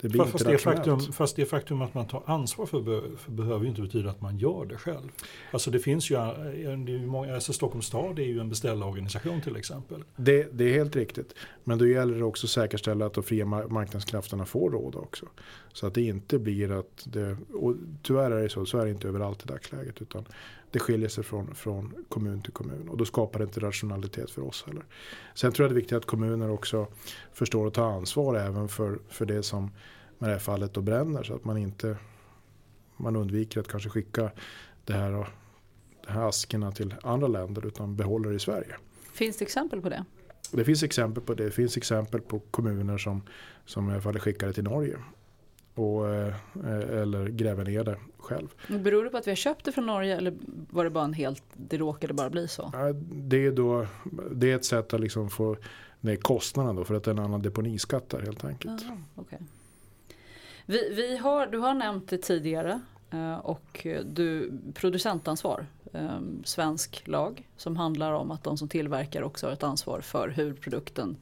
[0.00, 2.82] det blir fast, det faktum, fast det faktum att man tar ansvar för,
[3.16, 5.08] för behöver ju inte betyda att man gör det själv.
[5.50, 6.16] Alltså det finns ju,
[6.86, 10.04] det ju många, alltså Stockholms stad är ju en beställarorganisation till exempel.
[10.16, 11.34] Det, det är helt riktigt.
[11.64, 15.26] Men då gäller det också att säkerställa att de fria mar- marknadskrafterna får råda också.
[15.72, 18.90] Så att det inte blir att det, och tyvärr är det så, så är det
[18.90, 20.02] inte överallt i dagsläget.
[20.02, 20.24] Utan
[20.70, 22.88] det skiljer sig från, från kommun till kommun.
[22.88, 24.84] Och då skapar det inte rationalitet för oss heller.
[25.34, 26.86] Sen tror jag det är viktigt att kommuner också
[27.32, 29.70] förstår att ta ansvar även för, för det som
[30.18, 31.22] med det här fallet då bränner.
[31.22, 31.96] Så att man inte
[32.96, 34.30] man undviker att kanske skicka
[34.84, 35.10] det här,
[36.06, 38.76] de här askerna till andra länder utan behåller det i Sverige.
[39.12, 40.04] Finns det exempel på det?
[40.50, 41.44] Det finns exempel på det.
[41.44, 43.22] Det finns exempel på kommuner som,
[43.64, 44.98] som i alla fall skickade till Norge.
[45.76, 46.34] Och, eh,
[47.00, 48.48] eller gräver ner det själv.
[48.68, 50.34] Beror det på att vi har köpt det från Norge eller
[50.70, 52.72] var det bara en helt, det råkade bara bli så?
[53.02, 53.86] Det är, då,
[54.32, 55.56] det är ett sätt att liksom få
[56.00, 58.82] ner kostnaden då för att det är en annan deponiskatt där helt enkelt.
[58.82, 59.38] Jaha, okej.
[60.66, 67.48] vi, vi har, du har nämnt det tidigare eh, och du, producentansvar, eh, svensk lag
[67.56, 71.16] som handlar om att de som tillverkar också har ett ansvar för hur produkten eh,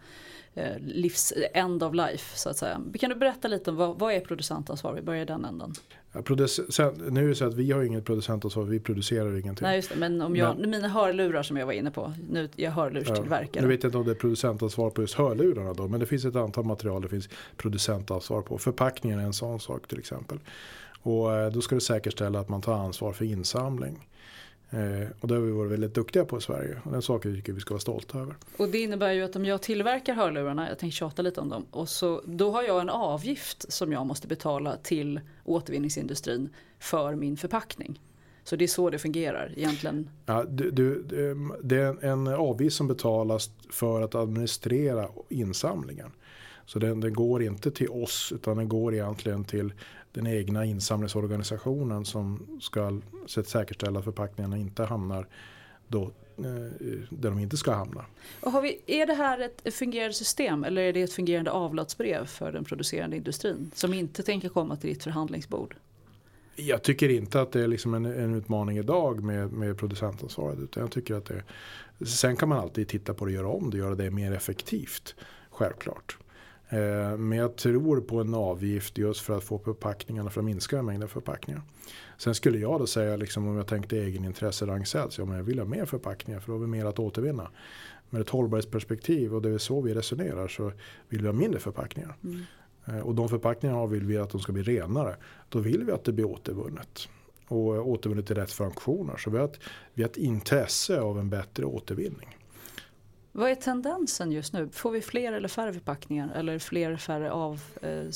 [0.81, 2.81] livs, end of life så att säga.
[3.01, 4.93] Kan du berätta lite om vad, vad är producentansvar?
[4.93, 5.73] Vi börjar i den änden.
[6.13, 9.67] Ja, produc- sen, nu är det så att vi har inget producentansvar, vi producerar ingenting.
[9.67, 12.71] Nej just det, men om jag, mina hörlurar som jag var inne på, nu, jag
[12.71, 13.63] hörlurstillverkare.
[13.63, 16.25] Nu vet jag inte om det är producentansvar på just hörlurarna då, men det finns
[16.25, 18.59] ett antal material det finns producentansvar på.
[18.59, 20.39] Förpackningen är en sån sak till exempel.
[21.03, 24.09] Och eh, då ska du säkerställa att man tar ansvar för insamling.
[24.71, 26.81] Eh, och det har vi varit väldigt duktiga på i Sverige.
[26.85, 28.35] Och den saken tycker vi ska vara stolta över.
[28.57, 31.67] Och det innebär ju att om jag tillverkar hörlurarna, jag tänkte tjata lite om dem,
[31.71, 36.49] och så, då har jag en avgift som jag måste betala till återvinningsindustrin
[36.79, 38.01] för min förpackning.
[38.45, 40.11] Så det är så det fungerar egentligen.
[40.27, 41.03] Ja, du, du,
[41.63, 46.11] det är en avgift som betalas för att administrera insamlingen.
[46.67, 49.73] Så den, den går inte till oss utan den går egentligen till
[50.15, 53.01] den egna insamlingsorganisationen som ska
[53.47, 55.27] säkerställa att förpackningarna inte hamnar
[55.89, 56.03] då,
[56.39, 56.45] eh,
[57.11, 58.05] där de inte ska hamna.
[58.41, 62.53] Och vi, är det här ett fungerande system eller är det ett fungerande avlatsbrev för
[62.53, 65.77] den producerande industrin som inte tänker komma till ditt förhandlingsbord?
[66.57, 70.59] Jag tycker inte att det är liksom en, en utmaning idag med, med producentansvaret.
[70.59, 71.43] Utan jag tycker att det,
[72.07, 74.33] sen kan man alltid titta på det och göra om det och göra det mer
[74.33, 75.15] effektivt.
[75.51, 76.19] Självklart.
[76.69, 80.83] Eh, men jag tror på en avgift just för att få förpackningarna för att minska
[80.83, 81.63] mängden förpackningar.
[82.19, 85.59] Sen skulle jag då säga liksom, om jag tänkte egenintresse Ragn-Sells, ja men jag vill
[85.59, 87.51] ha mer förpackningar för då har vi mer att återvinna.
[88.11, 90.73] Med ett hållbarhetsperspektiv och det är så vi resonerar så
[91.09, 92.17] vill vi ha mindre förpackningar.
[92.25, 93.03] Mm.
[93.03, 95.17] Och de förpackningarna vill vi att de ska bli renare.
[95.49, 97.09] Då vill vi att det blir återvunnet.
[97.49, 99.17] Och återvunnet i rätt funktioner.
[99.17, 99.61] Så vi har, ett,
[99.95, 102.37] vi har ett intresse av en bättre återvinning.
[103.37, 104.69] Vad är tendensen just nu?
[104.73, 106.33] Får vi fler eller färre förpackningar?
[106.35, 108.07] Eller fler eller färre av eh,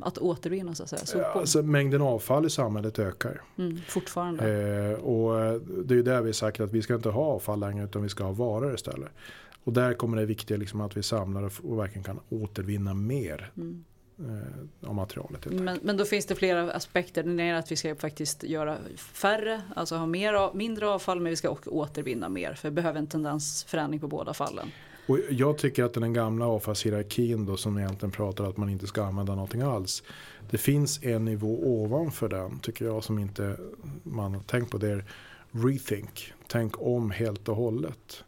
[0.00, 1.22] att återvinna så att säga?
[1.22, 3.42] Ja, alltså, mängden avfall i samhället ökar.
[3.58, 4.50] Mm, fortfarande.
[4.50, 7.84] Eh, och det är ju där vi sagt att vi ska inte ha avfall längre
[7.84, 9.10] utan vi ska ha varor istället.
[9.64, 13.52] Och där kommer det viktiga liksom att vi samlar och, och verkligen kan återvinna mer.
[13.56, 13.84] Mm
[14.80, 15.46] av materialet.
[15.46, 17.22] Men, men då finns det flera aspekter.
[17.22, 21.36] Den är att vi ska faktiskt göra färre, alltså ha mer mindre avfall men vi
[21.36, 22.54] ska också återvinna mer.
[22.54, 24.70] För vi behöver en tendensförändring på båda fallen.
[25.06, 29.04] Och jag tycker att den gamla avfallshierarkin då som egentligen pratar att man inte ska
[29.04, 30.02] använda någonting alls.
[30.50, 33.56] Det finns en nivå ovanför den tycker jag som inte
[34.02, 34.78] man har tänkt på.
[34.78, 35.04] Det är
[35.50, 36.32] rethink.
[36.46, 38.24] Tänk om helt och hållet.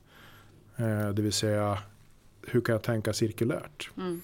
[0.77, 1.79] Eh, det vill säga
[2.47, 3.91] hur kan jag tänka cirkulärt?
[3.97, 4.21] Mm.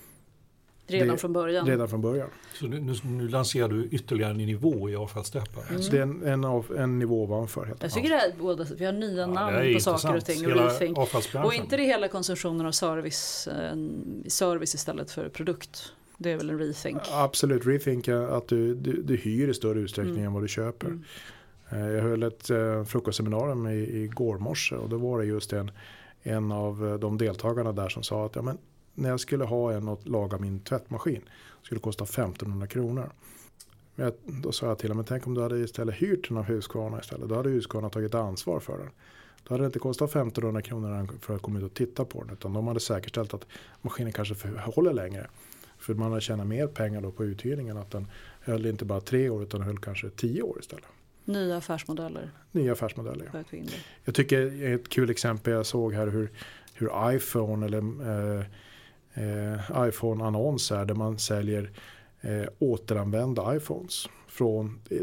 [0.87, 1.67] Redan det, från början?
[1.67, 2.29] Redan från början.
[2.53, 5.63] Så nu, nu lanserar du ytterligare en nivå i avfallssteppar?
[5.71, 5.83] Mm.
[5.83, 7.65] Så det är en, en, av, en nivå ovanför.
[7.65, 10.47] Helt jag tycker det är båda, vi har nya ja, namn på saker och ting.
[10.97, 13.49] Och, och inte det hela konsumtionen av service,
[14.27, 15.93] service istället för produkt.
[16.19, 17.03] Det är väl en rethink?
[17.13, 20.27] Absolut, rethink är att du, du, du hyr i större utsträckning mm.
[20.27, 20.87] än vad du köper.
[20.87, 21.05] Mm.
[21.95, 25.71] Jag höll ett uh, frukostseminarium i, i går morse och då var det just en,
[26.23, 28.59] en av de deltagarna där som sa att ja, men
[28.95, 31.21] när jag skulle ha en att laga min tvättmaskin
[31.63, 33.11] skulle det kosta 1500 kronor.
[33.95, 36.45] Men jag, då sa jag till honom, tänk om du hade istället hyrt den av
[36.45, 37.29] Husqvarna istället.
[37.29, 38.91] Då hade Husqvarna tagit ansvar för den.
[39.45, 42.33] Då hade det inte kostat 1500 kronor för att komma ut och titta på den.
[42.33, 43.47] Utan de hade säkerställt att
[43.83, 45.27] maskinen kanske håller längre.
[45.79, 47.77] För man hade tjänat mer pengar då på uthyrningen.
[47.77, 48.07] Att den
[48.41, 50.85] höll inte bara tre år utan höll kanske tio år istället.
[51.25, 52.31] Nya affärsmodeller.
[52.53, 53.31] Nya affärsmodeller.
[53.33, 53.61] Ja.
[54.05, 56.31] Jag tycker ett kul exempel jag såg här hur,
[56.75, 57.79] hur iPhone eller
[58.39, 58.45] eh,
[59.15, 61.71] eh, iPhone-annonser där man säljer
[62.21, 65.01] eh, återanvända iPhones från, eh,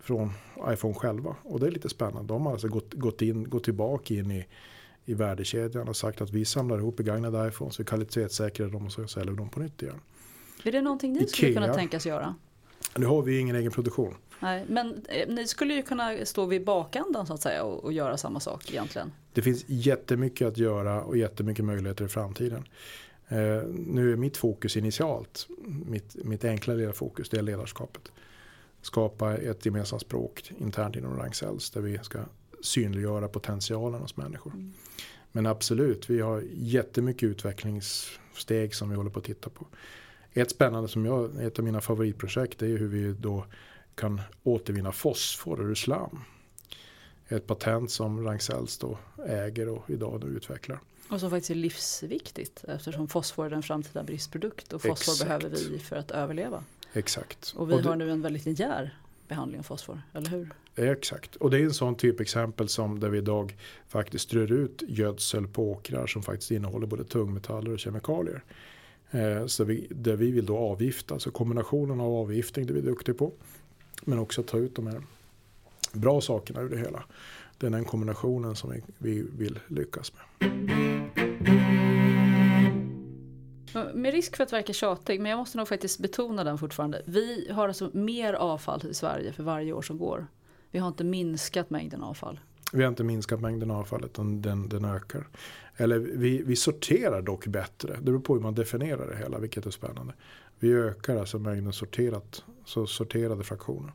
[0.00, 0.32] från
[0.68, 1.36] iPhone själva.
[1.42, 2.34] Och det är lite spännande.
[2.34, 4.46] De har alltså gått, gått, in, gått tillbaka in i,
[5.04, 9.06] i värdekedjan och sagt att vi samlar ihop begagnade iPhones, vi kvalitetssäkrar dem och så
[9.06, 10.00] säljer vi dem på nytt igen.
[10.64, 11.28] Är det någonting ni Ikea.
[11.28, 12.34] skulle kunna tänkas göra?
[12.96, 14.14] Nu har vi ingen egen produktion.
[14.40, 17.92] Nej, men eh, ni skulle ju kunna stå vid bakändan så att säga och, och
[17.92, 19.12] göra samma sak egentligen.
[19.32, 22.64] Det finns jättemycket att göra och jättemycket möjligheter i framtiden.
[23.28, 25.48] Eh, nu är mitt fokus initialt,
[25.86, 28.12] mitt, mitt enkla lilla fokus, det är ledarskapet.
[28.82, 32.18] Skapa ett gemensamt språk internt inom Ragn-Sells där vi ska
[32.62, 34.52] synliggöra potentialen hos människor.
[35.32, 39.66] Men absolut, vi har jättemycket utvecklingssteg som vi håller på att titta på.
[40.32, 43.44] Ett spännande som jag, ett av mina favoritprojekt är hur vi då
[43.94, 46.20] kan återvinna fosfor ur slam.
[47.28, 50.80] Ett patent som Ragn-Sells då äger och idag då utvecklar.
[51.10, 55.28] Och som faktiskt är livsviktigt eftersom fosfor är en framtida bristprodukt och fosfor Exakt.
[55.28, 56.64] behöver vi för att överleva.
[56.92, 57.52] Exakt.
[57.56, 58.98] Och vi det- har nu en väldigt linjär
[59.28, 60.48] behandling av fosfor, eller hur?
[60.74, 63.56] Exakt, och det är en sån typ exempel som där vi idag
[63.88, 68.44] faktiskt strör ut gödsel på åkrar som faktiskt innehåller både tungmetaller och kemikalier.
[69.10, 72.80] Eh, så vi, där vi vill då avgifta, så kombinationen av avgiftning det är vi
[72.80, 73.32] duktiga på.
[74.04, 75.02] Men också ta ut de här
[75.92, 77.04] bra sakerna ur det hela.
[77.58, 80.22] Det är den kombinationen som vi, vi vill lyckas med.
[83.94, 87.02] Med risk för att verka tjatig, men jag måste nog faktiskt betona den fortfarande.
[87.06, 90.26] Vi har alltså mer avfall i Sverige för varje år som går.
[90.70, 92.40] Vi har inte minskat mängden avfall.
[92.72, 95.28] Vi har inte minskat mängden avfall utan den, den ökar.
[95.76, 97.96] Eller vi, vi sorterar dock bättre.
[97.96, 100.14] Det beror på hur man definierar det hela, vilket är spännande.
[100.58, 103.92] Vi ökar alltså mängden sorterat, så sorterade fraktioner.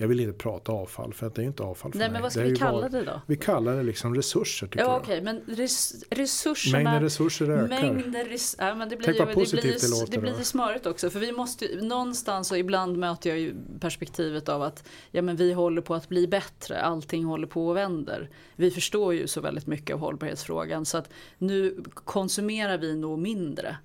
[0.00, 2.12] Jag vill inte prata avfall för att det är inte avfall för Nej, mig.
[2.12, 3.20] men vad ska vi kalla det då?
[3.26, 5.02] Vi kallar det liksom resurser tycker Ja jag.
[5.02, 6.82] okej, men res, resurserna...
[6.82, 7.68] Mängden resurser ökar.
[7.68, 10.18] Mängden res, ja, men det blir Tänk ju, vad det blir, positivt det låter det
[10.18, 11.10] blir ju smörigt också.
[11.10, 15.52] För vi måste någonstans och ibland möter jag ju perspektivet av att ja, men vi
[15.52, 16.80] håller på att bli bättre.
[16.80, 18.30] Allting håller på och vänder.
[18.56, 23.76] Vi förstår ju så väldigt mycket av hållbarhetsfrågan så att nu konsumerar vi nog mindre.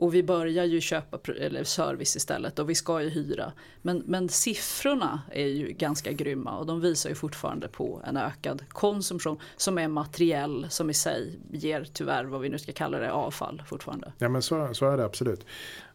[0.00, 3.52] Och vi börjar ju köpa eller service istället och vi ska ju hyra.
[3.82, 8.64] Men, men siffrorna är ju ganska grymma och de visar ju fortfarande på en ökad
[8.68, 13.12] konsumtion som är materiell som i sig ger tyvärr vad vi nu ska kalla det
[13.12, 14.12] avfall fortfarande.
[14.18, 15.46] Ja men så, så är det absolut.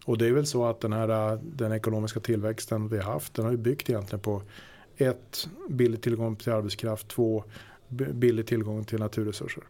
[0.06, 3.46] Och det är väl så att den här den ekonomiska tillväxten vi har haft den
[3.46, 4.42] har ju byggt egentligen på
[4.98, 7.44] ett, billig tillgång till arbetskraft, två,
[8.14, 9.64] billig tillgång till naturresurser.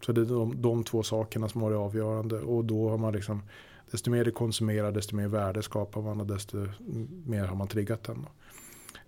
[0.00, 3.12] Så det är de, de två sakerna som har varit avgörande och då har man
[3.12, 3.42] liksom
[3.90, 6.68] desto mer det konsumerar desto mer värde skapar man och desto
[7.24, 8.26] mer har man triggat den.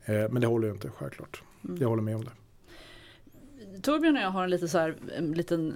[0.05, 1.43] Eh, men det håller ju inte självklart.
[1.79, 2.31] Jag håller med om det.
[3.83, 5.71] Torbjörn och jag har en, lite så här, en liten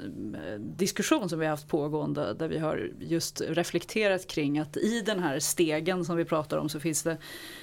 [0.46, 5.00] eh, diskussion som vi har haft pågående där vi har just reflekterat kring att i
[5.00, 7.16] den här stegen som vi pratar om så finns det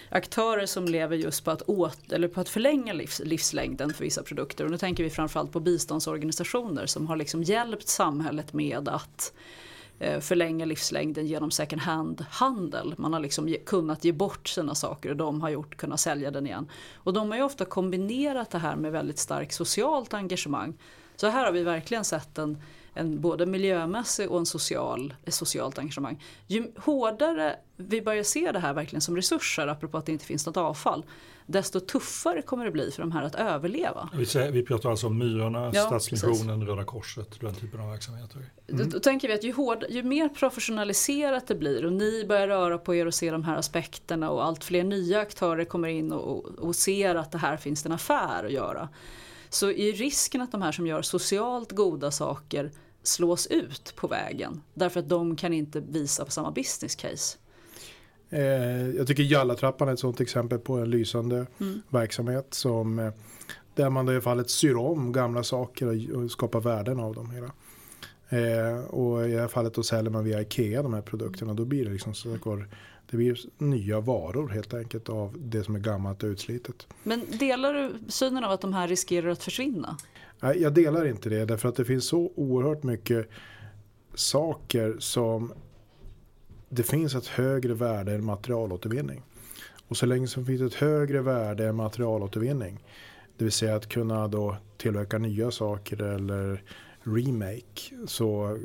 [0.09, 4.23] aktörer som lever just på att, åt, eller på att förlänga livs, livslängden för vissa
[4.23, 4.65] produkter.
[4.65, 9.33] Och nu tänker vi framförallt på biståndsorganisationer som har liksom hjälpt samhället med att
[9.99, 12.93] Eh, förlänga livslängden genom second hand-handel.
[12.97, 16.47] Man har liksom kunnat ge bort sina saker och de har gjort, kunnat sälja den
[16.47, 16.67] igen.
[16.95, 20.73] Och de har ju ofta kombinerat det här med väldigt starkt socialt engagemang.
[21.15, 22.57] Så här har vi verkligen sett en,
[22.99, 26.23] en både miljömässig och en social, ett socialt engagemang.
[26.47, 30.45] Ju hårdare vi börjar se det här verkligen som resurser, apropå att det inte finns
[30.45, 31.05] något avfall,
[31.45, 34.09] desto tuffare kommer det bli för de här att överleva.
[34.13, 38.41] Vi, säger, vi pratar alltså om Myrorna, Ja, Stadsmissionen, Röda Korset, den typen av verksamheter.
[38.67, 42.47] Då, då tänker vi att ju, hård, ju mer professionaliserat det blir och ni börjar
[42.47, 46.11] röra på er och se de här aspekterna och allt fler nya aktörer kommer in
[46.11, 48.89] och, och, ser att det här finns en affär att göra.
[49.49, 52.71] Så är risken att de här som gör socialt goda saker
[53.03, 57.37] slås ut på vägen därför att de kan inte visa på samma business case.
[58.29, 61.45] Eh, jag tycker Jallatrappan är ett sådant exempel på en lysande
[61.89, 63.11] verksamhet som eh,
[63.75, 67.31] där man då i fallet syr om gamla saker och, och skapar värden av dem.
[67.31, 67.51] Hela.
[68.29, 71.53] Eh, och i det här fallet då säljer man via Ikea de här produkterna.
[71.53, 72.69] Då blir det liksom så går-
[73.11, 76.87] det blir nya varor helt enkelt av det som är gammalt och utslitet.
[77.03, 79.97] Men delar du synen av att de här riskerar att försvinna?
[80.39, 83.29] Nej, jag delar inte det därför att det finns så oerhört mycket
[84.13, 85.53] saker som
[86.69, 89.21] det finns ett högre värde än materialåtervinning.
[89.87, 92.83] Och så länge som finns ett högre värde än materialåtervinning,
[93.37, 96.63] det vill säga att kunna då tillverka nya saker eller
[97.03, 98.57] remake, så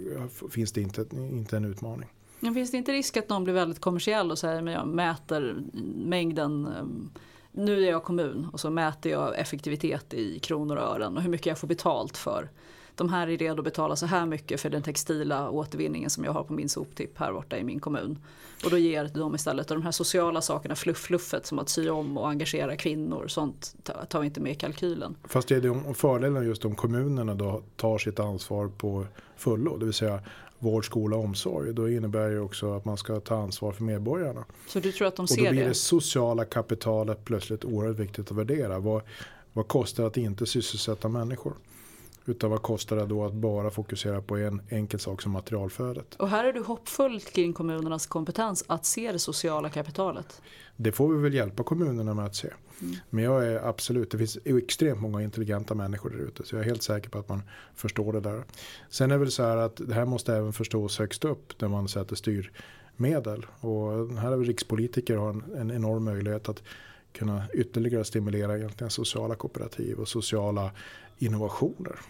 [0.51, 2.09] finns det inte, inte en utmaning.
[2.41, 5.57] Men finns det inte risk att någon blir väldigt kommersiell och säger men jag mäter
[6.05, 7.11] mängden ehm,
[7.57, 11.31] nu är jag kommun och så mäter jag effektivitet i kronor och ören och hur
[11.31, 12.51] mycket jag får betalt för.
[12.97, 16.33] De här är redo att betala så här mycket för den textila återvinningen som jag
[16.33, 18.19] har på min soptipp här borta i min kommun.
[18.65, 22.19] Och då ger de istället och de här sociala sakerna, fluff-fluffet som att sy om
[22.19, 23.75] och engagera kvinnor, sånt
[24.09, 25.17] tar- vi inte med i kalkylen.
[25.25, 29.77] Fast det är det fördelen just om kommunerna då tar sitt ansvar på fullo.
[29.77, 30.21] Det vill säga
[30.65, 31.73] vård, skola och omsorg.
[31.75, 34.45] Då innebär det också att man ska ta ansvar för medborgarna.
[34.69, 35.69] Så du tror att de Och ser då blir det?
[35.69, 38.79] det sociala kapitalet plötsligt oerhört viktigt att värdera.
[38.79, 39.03] Vad,
[39.53, 41.53] vad kostar det att inte sysselsätta människor?
[42.27, 46.15] Utan vad kostar det då att bara fokusera på en enkel sak som materialflödet?
[46.15, 50.43] Och här är du hoppfull kring kommunernas kompetens att se det sociala kapitalet.
[50.77, 52.49] Det får vi väl hjälpa kommunerna med att se.
[53.11, 56.47] Men jag är absolut, det finns extremt många intelligenta människor där ute.
[56.47, 57.43] Så jag är helt säker på att man
[57.75, 58.45] förstår det där.
[58.89, 61.69] Sen är det väl så här att det här måste även förstås högst upp när
[61.69, 63.47] man sätter styrmedel.
[63.61, 66.63] Och här har vi rikspolitiker har en, en enorm möjlighet att
[67.13, 70.71] kunna ytterligare stimulera egentligen sociala kooperativ och sociala
[71.19, 72.01] innovationer.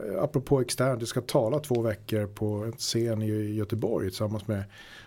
[0.00, 4.64] Eh, Apropå externt, jag ska tala två veckor på en scen i Göteborg tillsammans med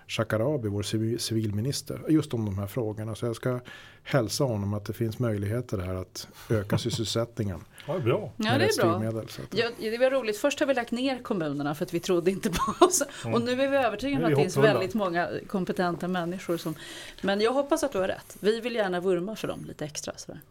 [0.08, 3.16] Shakarabi, vår civi- civilminister, just om de här frågorna.
[3.16, 3.60] Så jag ska
[4.04, 7.60] hälsa honom att det finns möjligheter här att öka sysselsättningen.
[7.88, 8.32] Ja, bra.
[8.38, 9.24] Ja, det är bra.
[9.52, 10.38] Ja, det var roligt.
[10.38, 13.04] Först har vi lagt ner kommunerna för att vi trodde inte på oss.
[13.34, 16.58] Och nu är vi övertygade om är att det finns väldigt många kompetenta människor.
[16.58, 16.76] Som...
[17.22, 18.38] Men jag hoppas att du har rätt.
[18.40, 20.14] Vi vill gärna vurma för dem lite extra.
[20.18, 20.42] Sådär.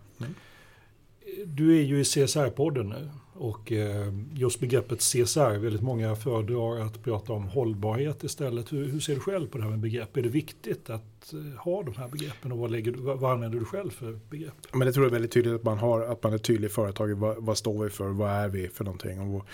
[1.45, 7.03] Du är ju i CSR-podden nu och eh, just begreppet CSR, väldigt många föredrar att
[7.05, 8.73] prata om hållbarhet istället.
[8.73, 10.17] Hur, hur ser du själv på det här med begrepp?
[10.17, 13.65] Är det viktigt att eh, ha de här begreppen och vad, lägger vad, använder du
[13.65, 14.55] själv för begrepp?
[14.73, 16.71] Men det tror jag är väldigt tydligt att man, har, att man är tydlig i
[16.71, 17.19] företaget.
[17.19, 18.09] Vad, vad står vi för?
[18.09, 19.21] Vad är vi för någonting?
[19.21, 19.47] Och,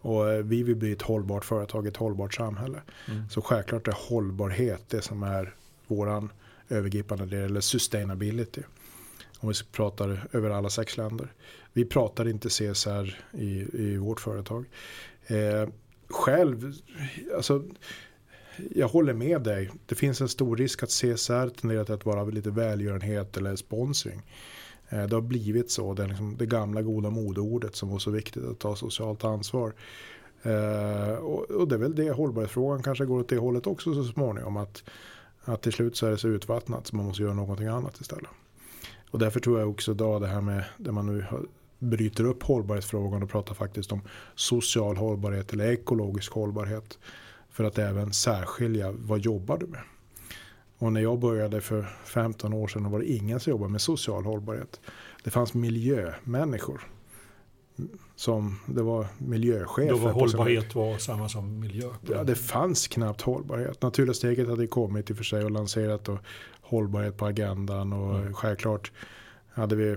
[0.00, 2.80] och eh, vi vill bli ett hållbart företag, ett hållbart samhälle.
[3.30, 5.54] Så självklart är hållbarhet det som är
[5.86, 6.32] våran
[6.68, 8.62] övergripande del, eller sustainability.
[9.38, 11.32] Om vi pratar över alla sex länder.
[11.72, 14.64] Vi pratar inte CSR i, i vårt företag.
[15.26, 15.68] Eh,
[16.08, 16.72] själv,
[17.36, 17.62] alltså
[18.70, 19.70] jag håller med dig.
[19.86, 24.22] Det finns en stor risk att CSR tenderar till att vara lite välgörenhet eller sponsring.
[24.88, 25.94] Eh, Det har blivit så.
[25.94, 29.72] Det, är liksom det gamla goda modeordet som var så viktigt att ta socialt ansvar.
[30.42, 34.04] Eh, och, och det är väl det hållbarhetsfrågan kanske går åt det hållet också så
[34.04, 34.56] småningom.
[34.56, 34.84] Att,
[35.44, 38.30] att till slut så är det så utvattnat så man måste göra någonting annat istället.
[39.10, 41.46] Och därför tror jag också idag det här med det man nu har,
[41.80, 44.00] bryter upp hållbarhetsfrågan och pratar faktiskt om
[44.34, 46.98] social hållbarhet eller ekologisk hållbarhet.
[47.50, 49.80] För att även särskilja vad jobbar du med.
[50.78, 54.24] Och när jag började för 15 år sedan var det ingen som jobbade med social
[54.24, 54.80] hållbarhet.
[55.24, 56.80] Det fanns miljömänniskor.
[58.16, 59.88] Som det var miljöchefer.
[59.90, 61.88] Då var hållbarhet var samma som miljö.
[62.10, 63.82] Ja, det fanns knappt hållbarhet.
[63.82, 66.18] Naturliga steget hade kommit i och för sig och lanserat och
[66.60, 67.92] hållbarhet på agendan.
[67.92, 68.34] Och Mm.
[68.34, 68.92] självklart
[69.52, 69.96] hade vi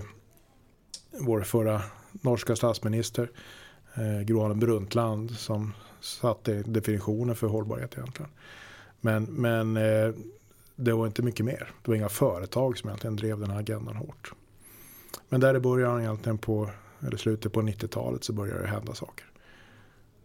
[1.20, 3.30] vår förra norska statsminister
[3.94, 8.30] eh, Gro Harlem Brundtland som satte definitionen för hållbarhet egentligen.
[9.00, 10.14] Men, men eh,
[10.76, 11.70] det var inte mycket mer.
[11.82, 14.32] Det var inga företag som egentligen drev den här agendan hårt.
[15.28, 16.70] Men där i början egentligen på,
[17.06, 19.26] eller slutet på 90-talet så började det hända saker.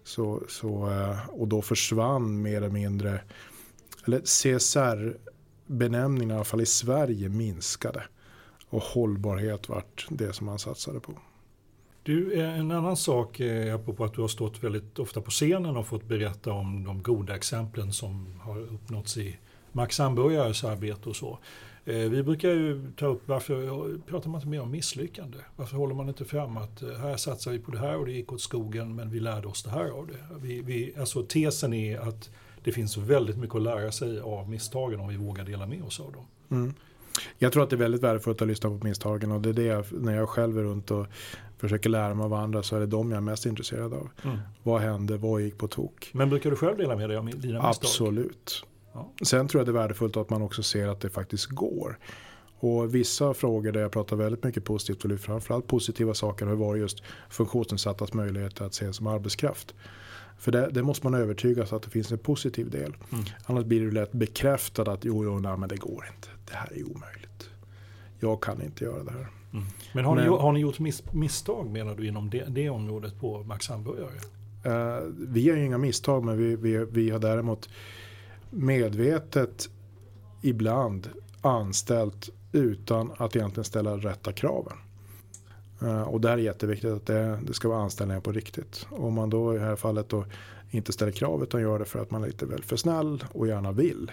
[0.03, 3.21] Så, så, eh, och då försvann mer eller mindre,
[4.05, 8.03] eller CSR-benämningen i alla fall i Sverige minskade.
[8.69, 11.13] Och hållbarhet vart det som man satsade på.
[12.03, 15.77] Du, eh, en annan sak, eh, apropå att du har stått väldigt ofta på scenen
[15.77, 19.37] och fått berätta om de goda exemplen som har uppnåtts i
[19.71, 21.39] Max Hamburgares arbete och så.
[21.85, 25.37] Eh, Vi brukar ju ta upp varför pratar man inte mer om misslyckande?
[25.55, 28.33] Varför håller man inte fram att här satsar vi på det här och det gick
[28.33, 30.37] åt skogen men vi lärde oss det här av det.
[30.41, 32.29] Vi, vi, alltså tesen är att
[32.63, 35.99] det finns väldigt mycket att lära sig av misstagen om vi vågar dela med oss
[35.99, 36.25] av dem.
[36.49, 36.73] Mm.
[37.37, 39.63] Jag tror att det är väldigt värdefullt att lyssna på misstagen och det är det
[39.63, 41.07] jag, när jag själv är runt och
[41.57, 44.09] försöker lära mig av andra så är det de jag är mest intresserad av.
[44.23, 44.37] Mm.
[44.63, 45.17] Vad hände?
[45.17, 46.09] Vad gick på tok?
[46.13, 47.65] Men brukar du själv dela med dig av dina misstag?
[47.65, 48.65] Absolut.
[48.93, 49.11] Ja.
[49.23, 51.99] Sen tror jag det är värdefullt att man också ser att det faktiskt går.
[52.59, 56.55] Och vissa frågor där jag pratar väldigt mycket positivt och lyfter framförallt positiva saker har
[56.55, 59.75] varit just funktionsnedsattas möjligheter att ses som arbetskraft.
[60.39, 62.95] För det, det måste man övertygas att det finns en positiv del.
[63.11, 63.25] Mm.
[63.45, 66.27] Annars blir det lätt bekräftat att jo, jo, nej, men det går inte.
[66.49, 66.98] Det här är omöjligt.
[68.19, 69.27] Jag kan inte göra det här.
[69.53, 69.65] Mm.
[69.93, 73.19] Men har, Ni, Men- har ni gjort miss, misstag menar du inom det, det området
[73.19, 74.11] på Max Hamburgare?
[74.63, 77.69] Eh, vi gör ju inga misstag men vi, vi, vi har däremot
[78.49, 79.69] medvetet
[80.41, 81.09] ibland
[81.41, 84.77] anställt utan att egentligen ställa rätta kraven.
[85.81, 88.87] Eh, och det här är jätteviktigt att det, det ska vara anställningar på riktigt.
[88.89, 90.25] Om man då i det här fallet då
[90.71, 93.47] inte ställer krav utan gör det för att man är lite väl för snäll och
[93.47, 94.11] gärna vill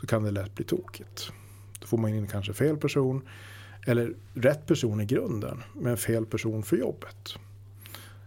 [0.00, 1.32] så kan det lätt bli tokigt.
[1.82, 3.28] Då får man in kanske fel person
[3.86, 7.34] eller rätt person i grunden men fel person för jobbet.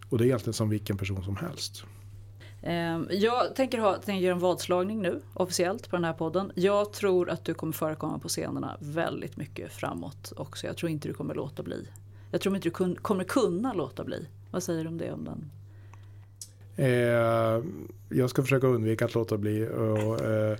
[0.10, 1.84] Och det är egentligen som vilken person som helst.
[2.62, 6.52] Ehm, Jag tänker, ha, tänker göra en vadslagning nu officiellt på den här podden.
[6.56, 10.68] Jag tror att du kommer förekomma på scenerna väldigt mycket framåt också.
[10.68, 11.88] Jag tror inte du kommer låta bli.
[12.32, 14.28] Jag tror inte du kun, kommer kunna låta bli.
[14.52, 15.12] Vad säger du om det?
[15.12, 15.52] Om den?
[16.78, 17.64] Eh,
[18.18, 19.68] jag ska försöka undvika att låta bli.
[19.68, 20.58] Och, eh, eh,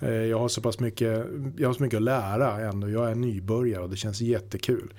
[0.00, 1.26] Eh, jag har så pass mycket,
[1.56, 2.88] jag har så mycket att lära ändå.
[2.88, 4.92] Jag är nybörjare och det känns jättekul.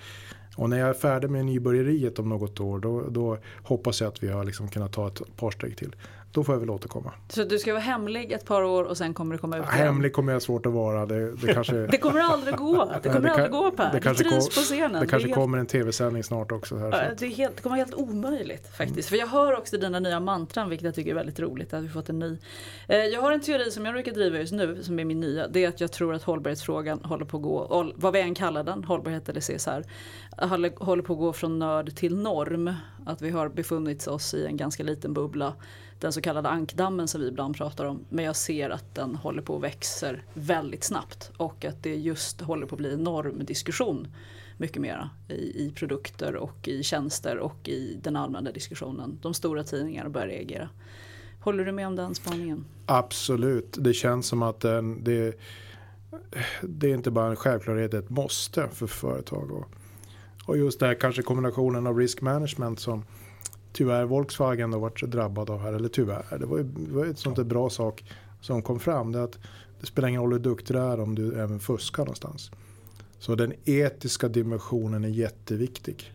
[0.55, 4.23] Och när jag är färdig med nybörjeriet om något år då, då hoppas jag att
[4.23, 5.95] vi har liksom kunnat ta ett par steg till
[6.31, 7.13] då får jag väl återkomma.
[7.29, 9.87] Så du ska vara hemlig ett par år och sen kommer det komma ut igen?
[9.87, 11.05] Hemlig kommer jag svårt att vara.
[11.05, 11.75] Det, det, kanske...
[11.91, 12.91] det kommer aldrig gå.
[13.03, 13.91] Det kommer det aldrig gå Per.
[13.91, 15.01] Det kanske du trivs på scenen.
[15.01, 16.77] Det kanske det kommer en tv-sändning snart också.
[16.77, 18.91] Här, det, är helt, det kommer vara helt omöjligt faktiskt.
[18.91, 19.03] Mm.
[19.03, 21.89] För jag hör också dina nya mantran vilket jag tycker är väldigt roligt att vi
[21.89, 22.37] fått en ny.
[22.87, 25.47] Eh, jag har en teori som jag brukar driva just nu som är min nya.
[25.47, 28.63] Det är att jag tror att hållbarhetsfrågan håller på att gå, vad vi än kallar
[28.63, 29.83] den, hållbarhet eller CSR,
[30.85, 32.73] håller på att gå från nörd till norm.
[33.05, 35.53] Att vi har befunnit oss i en ganska liten bubbla
[35.99, 38.05] den så kallade ankdammen som vi ibland pratar om.
[38.09, 42.41] Men jag ser att den håller på att växer väldigt snabbt och att det just
[42.41, 44.07] håller på att bli en normdiskussion
[44.57, 49.19] mycket mera i, i produkter och i tjänster och i den allmänna diskussionen.
[49.21, 50.69] De stora tidningarna börjar reagera.
[51.39, 52.65] Håller du med om den spaningen?
[52.85, 55.39] Absolut, det känns som att den, det,
[56.61, 59.51] det är inte bara en självklarhet, det är ett måste för företag.
[59.51, 59.65] Och,
[60.45, 63.03] och just det här kanske kombinationen av risk management som
[63.73, 65.73] tyvärr Volkswagen har varit drabbad av här.
[65.73, 68.03] Eller tyvärr, det var ju det var ett sånt där bra sak
[68.41, 69.11] som kom fram.
[69.11, 69.39] Det, att
[69.79, 72.51] det spelar ingen roll hur duktig du är om du även fuskar någonstans.
[73.19, 76.13] Så den etiska dimensionen är jätteviktig.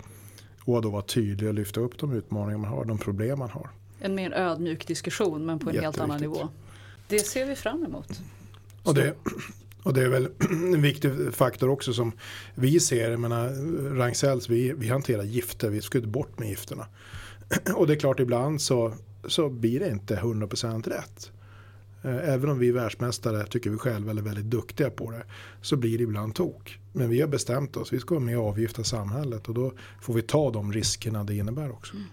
[0.64, 3.50] Och att då vara tydlig och lyfta upp de utmaningar man har, de problem man
[3.50, 3.70] har.
[3.98, 6.48] En mer ödmjuk diskussion men på en helt annan nivå.
[7.08, 8.20] Det ser vi fram emot.
[8.82, 9.14] Och det,
[9.82, 12.12] och det är väl en viktig faktor också som
[12.54, 13.10] vi ser.
[13.10, 13.48] Jag menar,
[13.96, 16.86] Ragn-Sells, vi, vi hanterar gifter, vi ska inte bort med gifterna.
[17.76, 18.94] Och det är klart ibland så,
[19.24, 21.32] så blir det inte 100% rätt.
[22.02, 25.24] Eh, även om vi är världsmästare, tycker vi själva, är väldigt duktiga på det.
[25.60, 26.78] Så blir det ibland tok.
[26.92, 29.48] Men vi har bestämt oss, vi ska vara med och avgifta samhället.
[29.48, 31.94] Och då får vi ta de riskerna det innebär också.
[31.94, 32.06] Mm.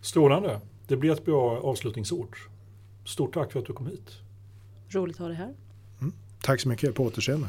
[0.00, 0.60] Strålande.
[0.88, 2.36] Det blir ett bra avslutningsord.
[3.04, 4.10] Stort tack för att du kom hit.
[4.88, 5.54] Roligt att ha dig här.
[6.00, 6.12] Mm.
[6.42, 7.48] Tack så mycket, på återseende.